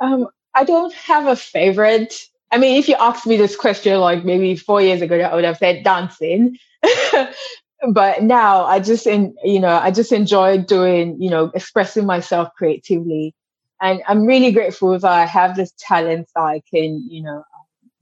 [0.00, 2.28] um, I don't have a favorite.
[2.50, 5.44] I mean, if you asked me this question like maybe four years ago, I would
[5.44, 6.56] have said dancing.
[7.92, 12.48] but now I just, in, you know, I just enjoy doing, you know, expressing myself
[12.56, 13.34] creatively.
[13.80, 17.44] And I'm really grateful that I have this talent that I can, you know,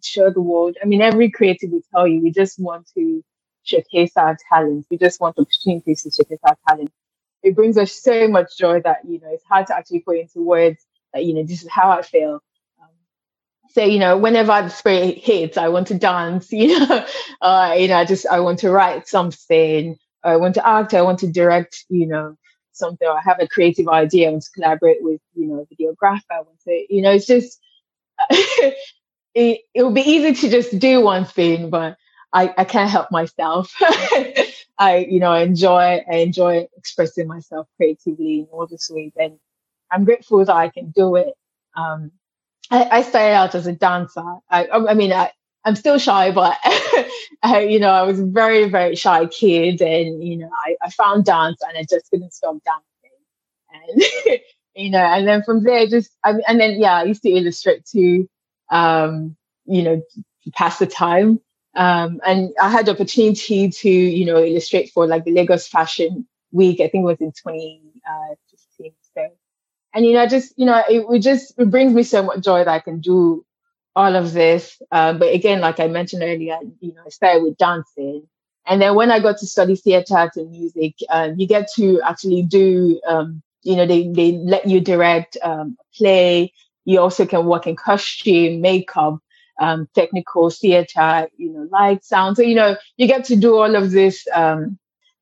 [0.02, 0.76] show the world.
[0.82, 3.24] I mean, every creative will tell you, we just want to
[3.64, 4.88] showcase our talents.
[4.90, 6.92] We just want opportunities to showcase our talent.
[7.42, 10.40] It brings us so much joy that, you know, it's hard to actually put into
[10.42, 10.84] words
[11.14, 12.40] that, you know, this is how I feel.
[12.80, 12.88] Um,
[13.70, 17.06] so, you know, whenever the spirit hits, I want to dance, you know,
[17.42, 19.96] uh, you know, I just, I want to write something.
[20.24, 20.94] I want to act.
[20.94, 22.36] I want to direct, you know,
[22.72, 23.06] something.
[23.08, 24.28] I have a creative idea.
[24.28, 26.22] I want to collaborate with, you know, a videographer.
[26.30, 27.60] I want to, you know, it's just,
[28.30, 31.96] it, it would be easy to just do one thing, but
[32.34, 33.72] I, I can't help myself.
[34.78, 39.12] I, you know, I enjoy, I enjoy expressing myself creatively in all this ways.
[39.16, 39.38] And
[39.90, 41.34] I'm grateful that I can do it.
[41.76, 42.10] Um,
[42.70, 44.24] I, I started out as a dancer.
[44.50, 45.30] I, I mean, I,
[45.64, 46.58] I'm still shy, but
[47.42, 50.90] I, you know, I was a very, very shy kid, and you know, I, I
[50.90, 54.40] found dance, and I just couldn't stop dancing, and
[54.74, 57.86] you know, and then from there, just I and then yeah, I used to illustrate
[57.86, 58.28] too,
[58.70, 60.02] um, you know,
[60.54, 61.40] pass the time.
[61.76, 66.26] Um, and I had the opportunity to, you know, illustrate for like the Lagos Fashion
[66.52, 66.80] Week.
[66.80, 68.92] I think it was in 2015.
[69.14, 69.28] so,
[69.94, 72.58] and you know, just you know, it, it just it brings me so much joy
[72.64, 73.44] that I can do
[73.96, 74.80] all of this.
[74.90, 78.28] Uh, but again, like I mentioned earlier, you know, I started with dancing,
[78.66, 82.42] and then when I got to study theatre and music, um, you get to actually
[82.42, 86.52] do, um, you know, they they let you direct um, play.
[86.84, 89.18] You also can work in costume, makeup
[89.60, 92.36] um, technical theater, you know, light, sound.
[92.36, 94.78] So, you know, you get to do all of this um,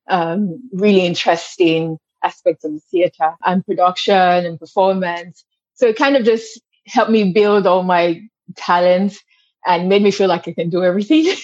[0.09, 5.45] um, really interesting aspects of the theater and production and performance.
[5.74, 8.22] So it kind of just helped me build all my
[8.57, 9.22] talents
[9.66, 11.35] and made me feel like I can do everything.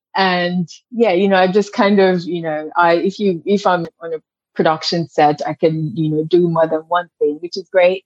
[0.16, 3.86] and yeah, you know, I just kind of, you know, I if you if I'm
[4.00, 4.18] on a
[4.54, 8.04] production set, I can, you know, do more than one thing, which is great.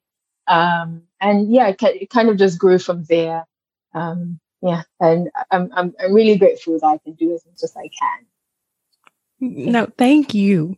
[0.49, 3.47] Um, and yeah, it, it kind of just grew from there
[3.95, 7.74] um, yeah, and I'm, I'm I'm really grateful that I can do as much as
[7.76, 8.26] I can.
[9.41, 10.76] No, thank you.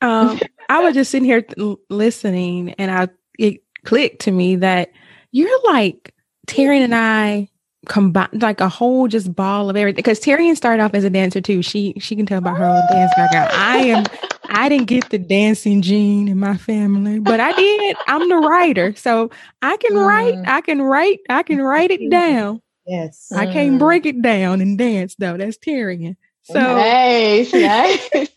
[0.00, 1.44] Um, I was just sitting here
[1.90, 3.08] listening, and I
[3.38, 4.92] it clicked to me that
[5.32, 6.14] you're like
[6.46, 7.48] Tyrian and I
[7.86, 9.96] combined, like a whole just ball of everything.
[9.96, 11.62] Because Tyrian started off as a dancer too.
[11.62, 13.50] She she can tell about her own dance background.
[13.52, 14.04] I am
[14.48, 17.96] I didn't get the dancing gene in my family, but I did.
[18.06, 18.94] I'm the writer.
[18.96, 19.30] So
[19.62, 20.06] I can mm.
[20.06, 22.60] write, I can write, I can write it down.
[22.86, 23.32] Yes.
[23.32, 23.78] I can't mm.
[23.78, 25.36] break it down and dance though.
[25.36, 26.16] That's Tyrian.
[26.42, 28.28] So nice, nice.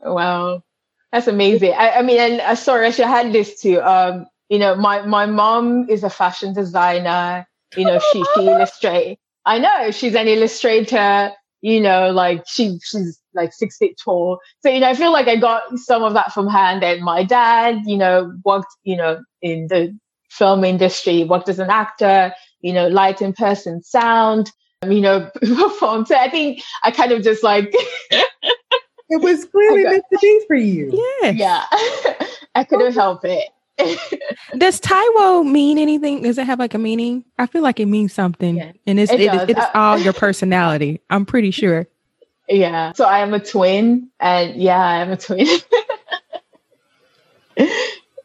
[0.00, 0.62] wow.
[1.12, 1.72] That's amazing.
[1.72, 3.80] I, I mean, and uh, sorry, I should had this too.
[3.80, 7.46] Um, you know, my my mom is a fashion designer.
[7.76, 9.18] You know, she she illustrate.
[9.46, 11.32] I know she's an illustrator
[11.62, 14.38] you know, like she she's like six feet tall.
[14.60, 16.58] So, you know, I feel like I got some of that from her.
[16.58, 19.96] And then my dad, you know, worked, you know, in the
[20.30, 24.50] film industry, worked as an actor, you know, light in person, sound,
[24.82, 26.08] um, you know, performed.
[26.08, 27.72] So I think I kind of just like
[28.10, 31.04] it was clearly meant to be for you.
[31.22, 31.30] Yeah.
[31.30, 31.64] Yeah.
[32.54, 33.48] I couldn't help it.
[34.58, 36.22] does Taiwo mean anything?
[36.22, 37.24] Does it have like a meaning?
[37.38, 39.70] I feel like it means something, yeah, and it's it, it, is, it is uh,
[39.74, 41.00] all your personality.
[41.08, 41.88] I'm pretty sure.
[42.48, 42.92] Yeah.
[42.92, 45.46] So I am a twin, and yeah, I am a twin.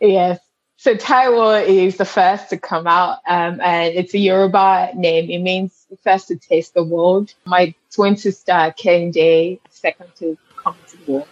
[0.01, 0.39] yes.
[0.79, 5.29] So Taiwo is the first to come out, um, and it's a Yoruba name.
[5.29, 7.33] It means first to taste the world.
[7.45, 11.27] My twin sister Kehinde, second to come to the world.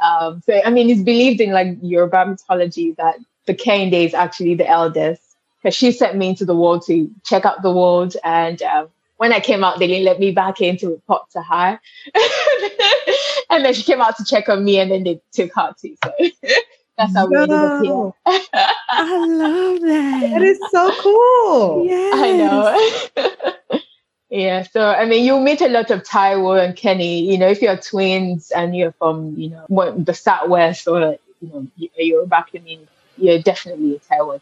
[0.00, 3.16] Um, so I mean, it's believed in like Yoruba mythology that
[3.46, 5.22] the Kane is actually the eldest
[5.62, 8.16] because she sent me into the world to check out the world.
[8.24, 8.88] And um,
[9.18, 11.80] when I came out, they didn't let me back in to report to her.
[13.50, 15.96] and then she came out to check on me and then they took her too.
[16.02, 16.12] So
[16.96, 18.12] that's how Yo, we ended up here.
[18.90, 20.30] I love that.
[20.32, 21.86] That is so cool.
[21.86, 22.10] Yeah.
[22.14, 23.80] I know.
[24.30, 24.62] yeah.
[24.62, 27.28] So, I mean, you'll meet a lot of Taiwo and Kenny.
[27.30, 31.66] You know, if you're twins and you're from, you know, the Southwest or, you know,
[31.96, 34.40] you're back in you're definitely a Taiwo.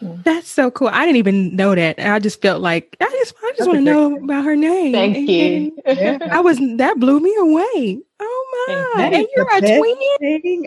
[0.00, 0.88] That's so cool.
[0.88, 1.98] I didn't even know that.
[1.98, 4.92] I just felt like I just I just want to know about her name.
[4.92, 5.72] Thank and, you.
[5.84, 8.00] And I was that blew me away.
[8.20, 9.02] Oh my!
[9.04, 10.66] And, and you're a twin.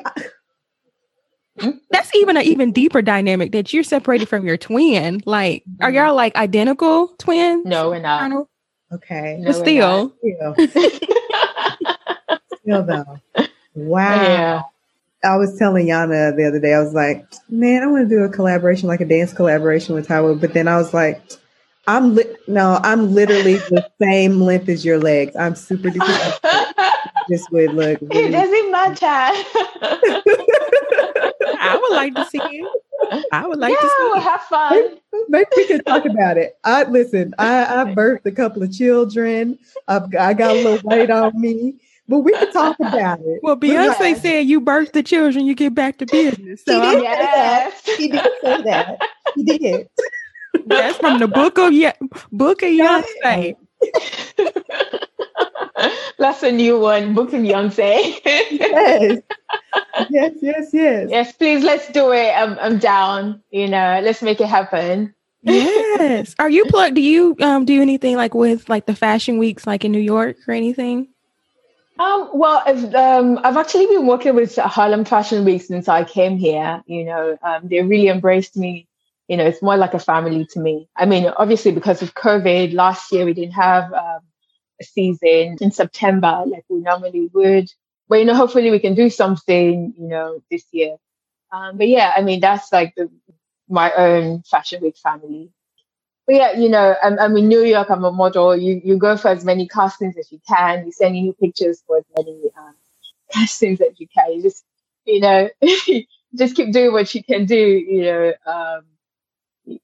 [1.59, 1.71] Hmm?
[1.89, 5.21] That's even an even deeper dynamic that you're separated from your twin.
[5.25, 5.97] Like, are mm-hmm.
[5.97, 7.65] y'all like identical twins?
[7.65, 8.47] No, we're not.
[8.91, 9.41] Okay.
[9.45, 10.13] But still.
[10.19, 10.55] Still.
[12.61, 13.19] still though.
[13.73, 14.21] Wow.
[14.21, 14.61] Yeah.
[15.23, 18.23] I was telling Yana the other day, I was like, man, I want to do
[18.23, 20.35] a collaboration, like a dance collaboration with Tyler.
[20.35, 21.21] But then I was like,
[21.87, 25.35] I'm li- no, I'm literally the same length as your legs.
[25.35, 26.39] I'm super duper.
[27.29, 28.01] this would look.
[28.01, 29.03] It Really, doesn't matter.
[31.59, 32.69] I would like to see you.
[33.31, 34.97] I would like yeah, to see we'll have fun.
[35.29, 36.57] maybe we can talk about it.
[36.63, 37.33] I listen.
[37.37, 39.57] I, I birthed a couple of children.
[39.87, 41.75] I've I got a little weight on me,
[42.07, 43.39] but we can talk about it.
[43.43, 46.63] Well, But Beyonce like, said you birth the children, you get back to business.
[46.65, 47.03] So He did.
[47.03, 47.85] Yes.
[47.97, 49.01] he did say that.
[49.35, 49.89] He did.
[50.65, 51.91] that's from the book of Ye-
[52.31, 53.55] book of Beyonce.
[56.17, 57.13] That's a new one.
[57.13, 58.19] Book of Beyonce.
[58.25, 59.21] Yes.
[60.09, 60.33] Yes.
[60.41, 60.69] Yes.
[60.73, 61.07] Yes.
[61.11, 62.31] yes, please, let's do it.
[62.31, 63.41] I'm, I'm down.
[63.51, 65.13] You know, let's make it happen.
[65.43, 66.35] Yes.
[66.39, 66.95] Are you plugged?
[66.95, 70.37] Do you um do anything like with like the fashion weeks like in New York
[70.47, 71.09] or anything?
[71.99, 76.37] Um, well, I've, um, I've actually been working with Harlem Fashion Week since I came
[76.37, 76.83] here.
[76.85, 78.87] You know, um, they really embraced me.
[79.27, 80.87] You know, it's more like a family to me.
[80.95, 84.19] I mean, obviously because of COVID, last year we didn't have um,
[84.79, 87.71] a season in September like we normally would.
[88.07, 89.93] But you know, hopefully we can do something.
[89.97, 90.95] You know, this year.
[91.51, 93.09] Um, but yeah, I mean, that's like the
[93.69, 95.51] my own Fashion Week family.
[96.27, 97.89] But yeah, you know, I'm, I'm in New York.
[97.91, 98.57] I'm a model.
[98.57, 100.85] You you go for as many castings as you can.
[100.87, 102.75] You send new pictures for as many um,
[103.33, 104.33] castings as you can.
[104.33, 104.65] You just,
[105.05, 105.49] you know,
[106.37, 107.57] just keep doing what you can do.
[107.57, 108.83] You know, um,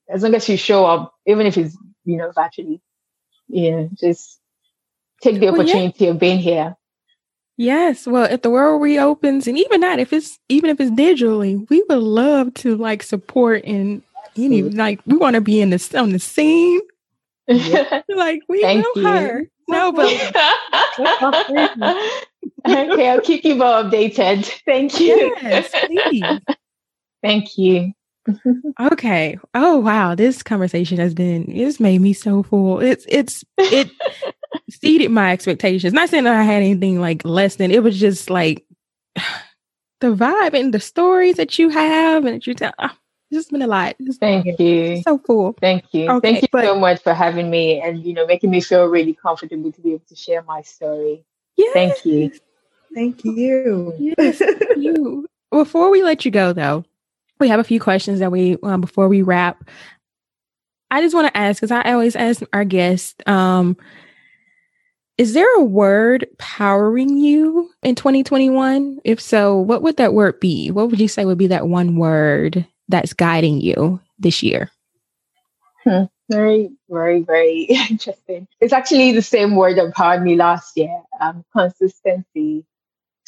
[0.10, 2.82] as long as you show up, even if it's you know virtually,
[3.50, 4.40] you know, just
[5.22, 5.82] take the Well, yeah.
[5.82, 6.76] opportunity of being here.
[7.58, 8.08] Yes.
[8.08, 11.84] Well, if the world reopens, and even that, if it's even if it's digitally, we
[11.90, 14.02] would love to like support and
[14.38, 16.82] any like we want to be in the on the scene.
[17.48, 19.08] Like we Thank know you.
[19.08, 19.42] her.
[19.68, 20.06] No, but
[22.68, 24.46] okay, I'll keep you all updated.
[24.66, 25.36] Thank you.
[25.42, 26.24] yes, please.
[27.22, 27.94] Thank you.
[28.80, 29.38] Okay.
[29.54, 32.80] Oh wow, this conversation has been it's made me so full.
[32.80, 33.90] It's it's it
[34.68, 35.94] exceeded my expectations.
[35.94, 38.66] Not saying that I had anything like less than it was just like
[40.00, 42.74] the vibe and the stories that you have and that you tell.
[42.80, 42.96] ah,
[43.34, 43.96] It's just been a lot.
[44.00, 45.02] It's Thank you.
[45.02, 45.56] so cool.
[45.60, 46.08] Thank you.
[46.08, 48.86] Okay, Thank you but- so much for having me and you know making me feel
[48.86, 51.26] really comfortable to be able to share my story.
[51.58, 51.74] Yeah.
[51.74, 52.32] Thank you.
[52.94, 53.96] Thank you.
[53.98, 54.40] Yes,
[54.78, 55.28] you.
[55.52, 56.86] Before we let you go, though,
[57.40, 59.68] we have a few questions that we um, before we wrap.
[60.92, 63.78] I just want to ask because I always ask our guests: um,
[65.18, 69.00] Is there a word powering you in 2021?
[69.04, 70.70] If so, what would that word be?
[70.70, 74.70] What would you say would be that one word that's guiding you this year?
[76.30, 78.48] Very, very, very interesting.
[78.62, 81.02] It's actually the same word that powered me last year.
[81.20, 82.66] Um, consistency,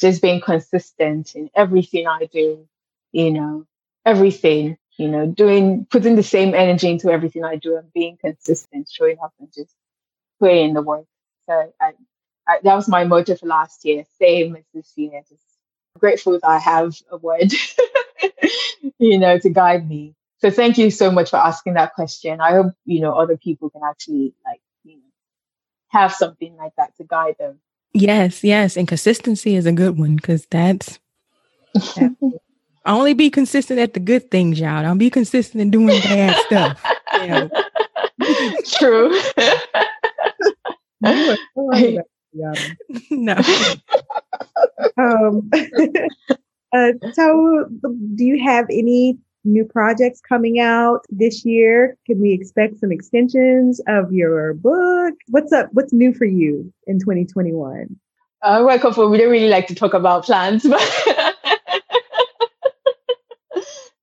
[0.00, 2.66] just being consistent in everything I do.
[3.10, 3.66] You know,
[4.04, 4.78] everything.
[4.98, 9.18] You know, doing putting the same energy into everything I do and being consistent, showing
[9.22, 9.74] up and just
[10.38, 11.06] putting in the work.
[11.46, 11.92] So I,
[12.48, 14.04] I, that was my motto for last year.
[14.18, 15.20] Same as this year.
[15.28, 15.42] Just
[15.98, 17.52] grateful that I have a word,
[18.98, 20.14] you know, to guide me.
[20.38, 22.40] So thank you so much for asking that question.
[22.40, 25.02] I hope, you know, other people can actually like, you know,
[25.88, 27.58] have something like that to guide them.
[27.92, 30.98] Yes, yes, and consistency is a good one because that's
[32.86, 34.82] only be consistent at the good things, y'all.
[34.82, 36.82] Don't be consistent in doing bad stuff.
[37.12, 37.48] Yeah.
[38.66, 39.18] True.
[41.02, 42.02] You so
[43.10, 43.36] no.
[44.98, 45.50] um,
[46.72, 47.66] uh, so,
[48.14, 51.96] do you have any new projects coming out this year?
[52.06, 55.14] Can we expect some extensions of your book?
[55.28, 55.68] What's up?
[55.72, 57.96] What's new for you in 2021?
[58.42, 60.80] uh, well, we don't really like to talk about plans, but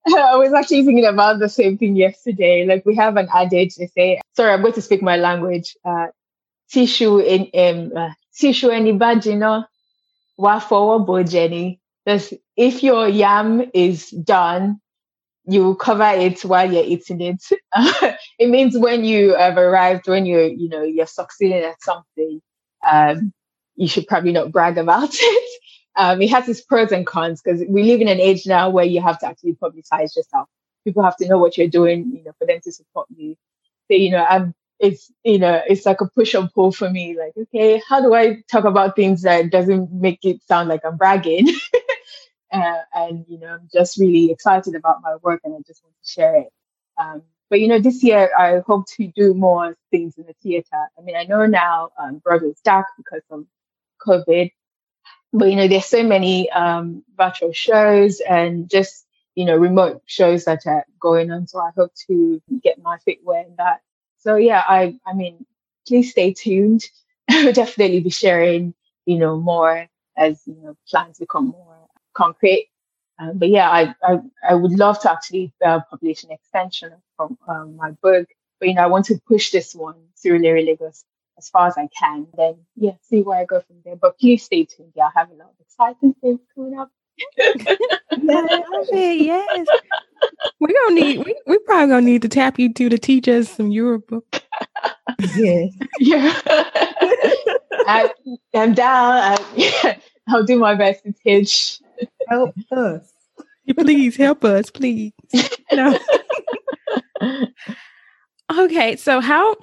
[0.05, 2.66] I was actually thinking about the same thing yesterday.
[2.66, 5.78] Like we have an adage, they say, sorry, I'm going to speak my language.
[5.86, 6.07] Uh,
[6.70, 9.64] tissue in, um, uh, tissue any bad, you know,
[10.38, 11.80] wa forward Jenny.
[12.06, 14.80] If your yam is done,
[15.45, 17.43] you cover it while you're eating it.
[18.39, 22.41] it means when you have arrived, when you're, you know, you're succeeding at something,
[22.89, 23.34] um,
[23.76, 25.60] you should probably not brag about it.
[25.95, 28.86] Um, it has its pros and cons because we live in an age now where
[28.86, 30.47] you have to actually publicize yourself.
[30.86, 33.36] People have to know what you're doing, you know, for them to support you.
[33.91, 37.18] So, you know, I'm, it's, you know, it's like a push and pull for me.
[37.18, 40.97] Like, okay, how do I talk about things that doesn't make it sound like I'm
[40.97, 41.47] bragging?
[42.54, 45.95] uh, and, you know, I'm just really excited about my work and I just want
[46.04, 46.49] to share it.
[46.97, 50.88] Um, but you know, this year I hope to do more things in the theater.
[50.97, 53.45] I mean, I know now um, Broadway's dark because of
[54.06, 54.51] COVID,
[55.34, 60.45] but you know, there's so many um, virtual shows and just you know remote shows
[60.45, 61.47] that are going on.
[61.47, 63.82] So I hope to get my feet wet in that.
[64.18, 65.45] So yeah, I I mean,
[65.88, 66.84] please stay tuned.
[67.30, 68.74] I will definitely be sharing
[69.06, 69.88] you know more
[70.18, 71.73] as you know plans become more
[72.14, 72.70] concrete.
[73.20, 77.38] Um, but yeah, I, I, I would love to actually uh, publish an extension from
[77.47, 78.28] um, my book.
[78.59, 81.03] But you know, I want to push this one, through Surulere Lagos,
[81.38, 82.28] as far as I can.
[82.36, 83.95] Then yeah, see where I go from there.
[83.95, 84.93] But please stay tuned.
[84.95, 86.89] Yeah, I have a lot of exciting things coming up.
[88.91, 89.68] yes.
[90.59, 93.49] We're gonna need we we probably gonna need to tap you to to teach us
[93.49, 94.22] some Yoruba.
[95.36, 95.74] Yes.
[95.99, 96.39] Yeah.
[97.86, 98.11] I,
[98.53, 99.38] I'm down.
[99.57, 99.99] I,
[100.30, 101.80] I'll do my best to teach.
[102.28, 103.14] Help us.
[103.78, 105.12] Please help us, please.
[105.72, 105.98] No.
[108.58, 109.56] okay, so how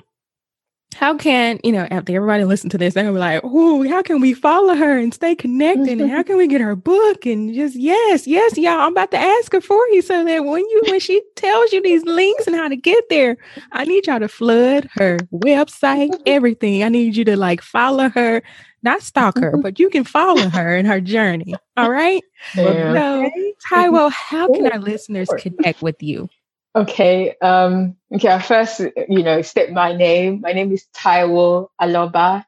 [0.94, 4.02] how can you know after everybody listen to this they're gonna be like oh how
[4.02, 6.00] can we follow her and stay connected?
[6.00, 7.26] And how can we get her book?
[7.26, 10.60] And just yes yes y'all i'm about to ask her for you so that when
[10.60, 13.36] you when she tells you these links and how to get there
[13.72, 16.82] i need y'all to flood her website everything.
[16.82, 18.42] I need you to like follow her
[18.82, 22.22] not stalk her but you can follow her in her journey all right?
[22.56, 22.92] Yeah.
[22.92, 23.30] so
[23.70, 26.28] taiwo how can our listeners connect with you
[26.76, 27.34] Okay.
[27.42, 28.28] Um, okay.
[28.28, 30.40] I'll first, you know, state my name.
[30.40, 32.44] My name is Taiwo Aloba.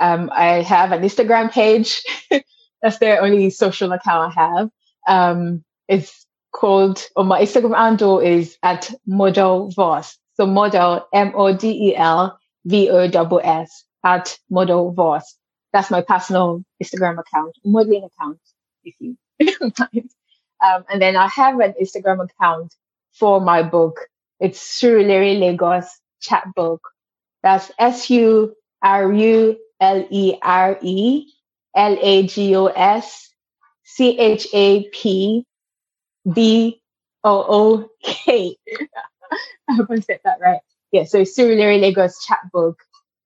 [0.00, 2.02] Um, I have an Instagram page.
[2.82, 4.70] That's the only social account I have.
[5.06, 10.16] Um, it's called, or my Instagram handle is at Model Voss.
[10.34, 15.36] So model, M-O-D-E-L-V-O-S-S at Model Voss.
[15.72, 18.38] That's my personal Instagram account, modeling account,
[18.84, 19.16] if you
[19.60, 20.10] mind.
[20.64, 22.74] Um, and then I have an Instagram account
[23.18, 24.00] for my book.
[24.40, 25.86] It's Surulere Lagos
[26.20, 26.80] chapbook.
[27.42, 31.26] That's S U R U L E R E
[31.76, 33.30] L A G O S
[33.84, 35.44] C H A P
[36.32, 36.80] B
[37.24, 38.56] O O K.
[39.68, 40.60] I hope I said that right.
[40.92, 42.76] Yeah, so Surulere Lagos chapbook.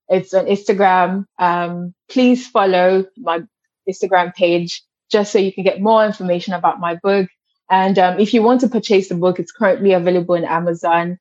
[0.09, 1.25] It's on Instagram.
[1.39, 3.41] Um, please follow my
[3.89, 7.29] Instagram page just so you can get more information about my book.
[7.73, 11.17] And um, if you want to purchase the book, it's currently available on Amazon.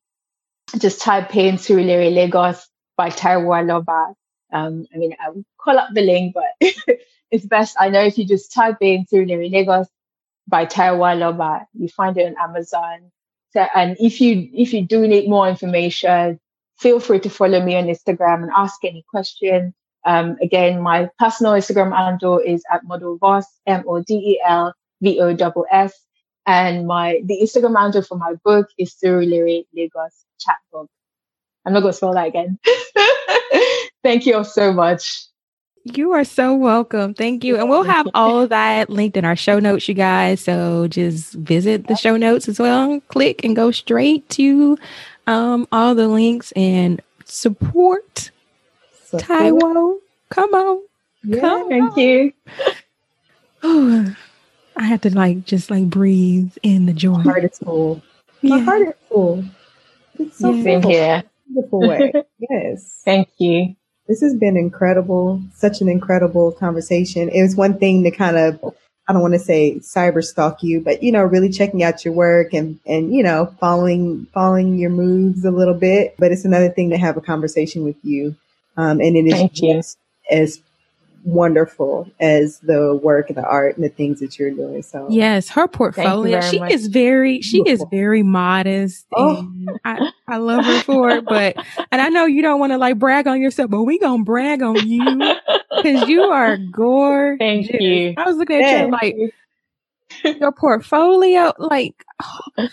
[0.78, 4.12] Just type in Surulere Lagos by Taiwo Aloba.
[4.52, 6.70] Um, I mean, I will call up the link, but
[7.30, 7.76] it's best.
[7.80, 9.86] I know if you just type in Surulere Lagos
[10.46, 13.10] by Taiwo Aloba, you find it on Amazon.
[13.54, 16.38] So, and if you if you do need more information,
[16.78, 19.72] feel free to follow me on Instagram and ask any question.
[20.04, 24.74] Um, again, my personal Instagram handle is at Model Voss, M O D E L
[25.00, 26.11] V O S S.
[26.46, 30.88] And my the Instagram handle for my book is Surulere Lagos Chapbook.
[31.64, 32.58] I'm not gonna spell that again.
[34.02, 35.26] Thank you all so much.
[35.84, 37.14] You are so welcome.
[37.14, 37.56] Thank you.
[37.56, 40.40] And we'll have all of that linked in our show notes, you guys.
[40.40, 43.00] So just visit the show notes as well.
[43.08, 44.78] Click and go straight to
[45.26, 48.30] um, all the links and support
[49.12, 49.98] Taiwo.
[50.30, 50.82] Come on.
[51.40, 52.32] Come Thank you.
[54.76, 54.82] on.
[54.82, 57.18] I have to like just like breathe in the joy.
[57.18, 58.02] My heart is full.
[58.42, 58.64] My Yeah.
[58.64, 59.44] heart is full.
[60.18, 60.62] It's so Yeah.
[60.64, 60.90] Same full.
[60.90, 61.22] here.
[61.52, 62.12] Beautiful way.
[62.50, 63.02] yes.
[63.04, 63.74] Thank you.
[64.08, 65.40] This has been incredible.
[65.54, 67.28] Such an incredible conversation.
[67.28, 68.58] It was one thing to kind of,
[69.08, 72.14] I don't want to say cyber stalk you, but you know, really checking out your
[72.14, 76.14] work and, and, you know, following, following your moves a little bit.
[76.18, 78.34] But it's another thing to have a conversation with you.
[78.76, 79.74] Um, and it is Thank you.
[79.74, 79.98] just
[80.30, 80.60] as
[81.24, 84.82] wonderful as the work and the art and the things that you're doing.
[84.82, 86.40] So Yes, her portfolio.
[86.40, 86.72] She much.
[86.72, 89.06] is very, she is very modest.
[89.16, 89.48] Oh.
[89.84, 91.24] I, I love her for it.
[91.24, 91.56] But,
[91.90, 94.62] and I know you don't want to like brag on yourself, but we gonna brag
[94.62, 95.04] on you
[95.76, 97.38] because you are gorgeous.
[97.38, 98.14] Thank you.
[98.16, 98.90] I was looking at you Yeah.
[98.90, 99.16] like
[100.40, 102.68] your portfolio, like oh.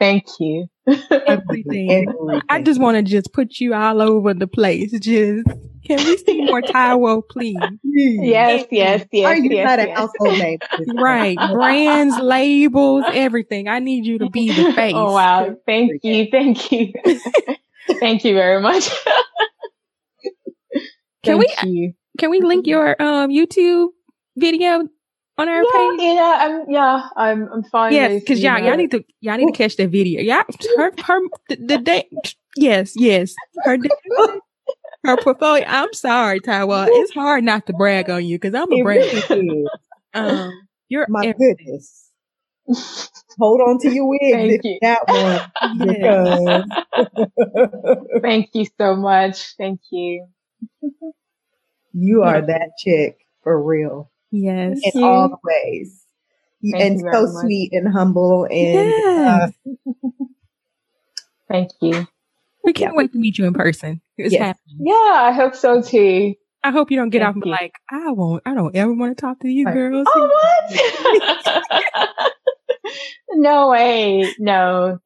[0.00, 0.68] Thank you.
[1.26, 2.06] Everything.
[2.48, 4.92] I just want to just put you all over the place.
[4.92, 5.46] Just
[5.84, 7.56] can we see more Taiwo, please?
[7.82, 9.26] Yes, yes, yes.
[9.26, 9.98] Are you yes, not a yes.
[9.98, 10.58] household name?
[10.94, 13.68] Right, brands, labels, everything.
[13.68, 14.94] I need you to be the face.
[14.96, 15.56] Oh wow.
[15.66, 16.28] Thank you.
[16.30, 16.92] Thank you.
[18.00, 18.88] Thank you very much.
[21.24, 21.94] Can we- you.
[22.18, 23.88] Can we link your um YouTube
[24.36, 24.86] video
[25.38, 26.00] on our Yeah, page?
[26.14, 27.94] yeah, I'm yeah, I'm I'm fine.
[27.94, 30.20] Yes, because you y'all y'all need to y'all need to catch that video.
[30.20, 30.44] Yeah,
[30.76, 32.08] her her the, the day.
[32.56, 33.78] Yes, yes, her
[35.04, 35.64] her portfolio.
[35.66, 36.88] I'm sorry, Taiwo.
[36.90, 39.00] It's hard not to brag on you because I'm a It brag.
[39.30, 39.70] really.
[40.14, 41.56] Um, you're My everything.
[41.56, 42.10] goodness.
[43.38, 44.80] Hold on to your wig Thank you.
[44.82, 45.40] that one
[45.80, 46.64] because
[48.22, 49.56] Thank you so much.
[49.58, 50.28] Thank you.
[51.94, 54.11] You are that chick for real.
[54.32, 54.80] Yes.
[54.82, 55.06] In you.
[55.06, 56.04] all the ways.
[56.70, 57.42] Thank and so much.
[57.42, 59.52] sweet and humble and yes.
[59.66, 59.92] uh,
[61.48, 62.06] Thank you.
[62.64, 62.96] We can't yeah.
[62.96, 64.00] wait to meet you in person.
[64.16, 64.40] It's yes.
[64.40, 64.78] happening.
[64.80, 66.34] Yeah, I hope so too.
[66.64, 68.94] I hope you don't get Thank off and be like, I won't, I don't ever
[68.94, 70.06] want to talk to you girls.
[70.08, 70.30] Oh,
[70.70, 72.18] what?
[73.32, 74.32] no way.
[74.38, 74.98] No.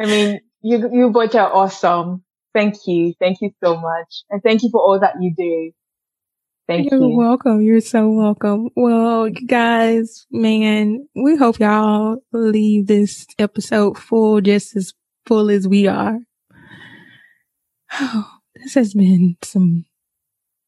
[0.00, 2.24] I mean, you, you both are awesome.
[2.54, 3.12] Thank you.
[3.20, 4.24] Thank you so much.
[4.30, 5.72] And thank you for all that you do.
[6.66, 7.08] Thank You're you.
[7.08, 7.60] You're welcome.
[7.60, 8.70] You're so welcome.
[8.74, 14.94] Well, guys, man, we hope y'all leave this episode full, just as
[15.26, 16.18] full as we are.
[18.00, 19.84] Oh, this has been some,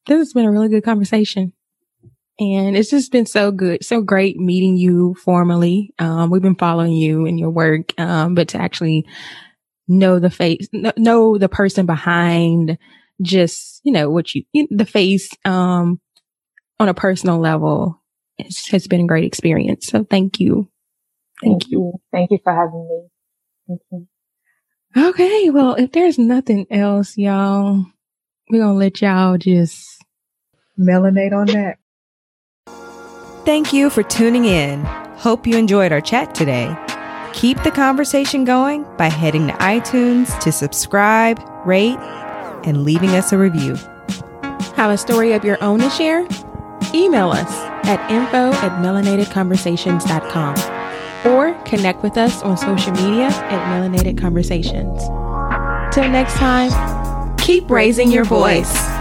[0.07, 1.55] this has been a really good conversation.
[2.39, 5.95] And it's just been so good, so great meeting you formally.
[5.99, 9.07] Um, we've been following you and your work, um, but to actually
[9.89, 12.77] know the face, know the person behind
[13.23, 16.01] just, you know, what you, the face, um,
[16.79, 18.03] on a personal level
[18.39, 19.87] it's, has been a great experience.
[19.87, 20.69] So thank you.
[21.43, 21.79] Thank, thank you.
[21.79, 22.01] you.
[22.13, 23.09] Thank you for having me.
[23.69, 24.07] Thank you.
[25.09, 25.51] Okay.
[25.51, 27.85] Well, if there's nothing else, y'all,
[28.51, 30.03] we're going to let y'all just
[30.79, 31.79] melanate on that.
[33.45, 34.85] Thank you for tuning in.
[35.17, 36.77] Hope you enjoyed our chat today.
[37.33, 41.99] Keep the conversation going by heading to iTunes to subscribe, rate,
[42.67, 43.77] and leaving us a review.
[44.77, 46.27] Have a story of your own to share?
[46.95, 47.51] Email us
[47.87, 50.55] at info at melanatedconversations.com
[51.27, 55.03] or connect with us on social media at Melanated Conversations.
[55.95, 58.96] Till next time, keep raising your voice.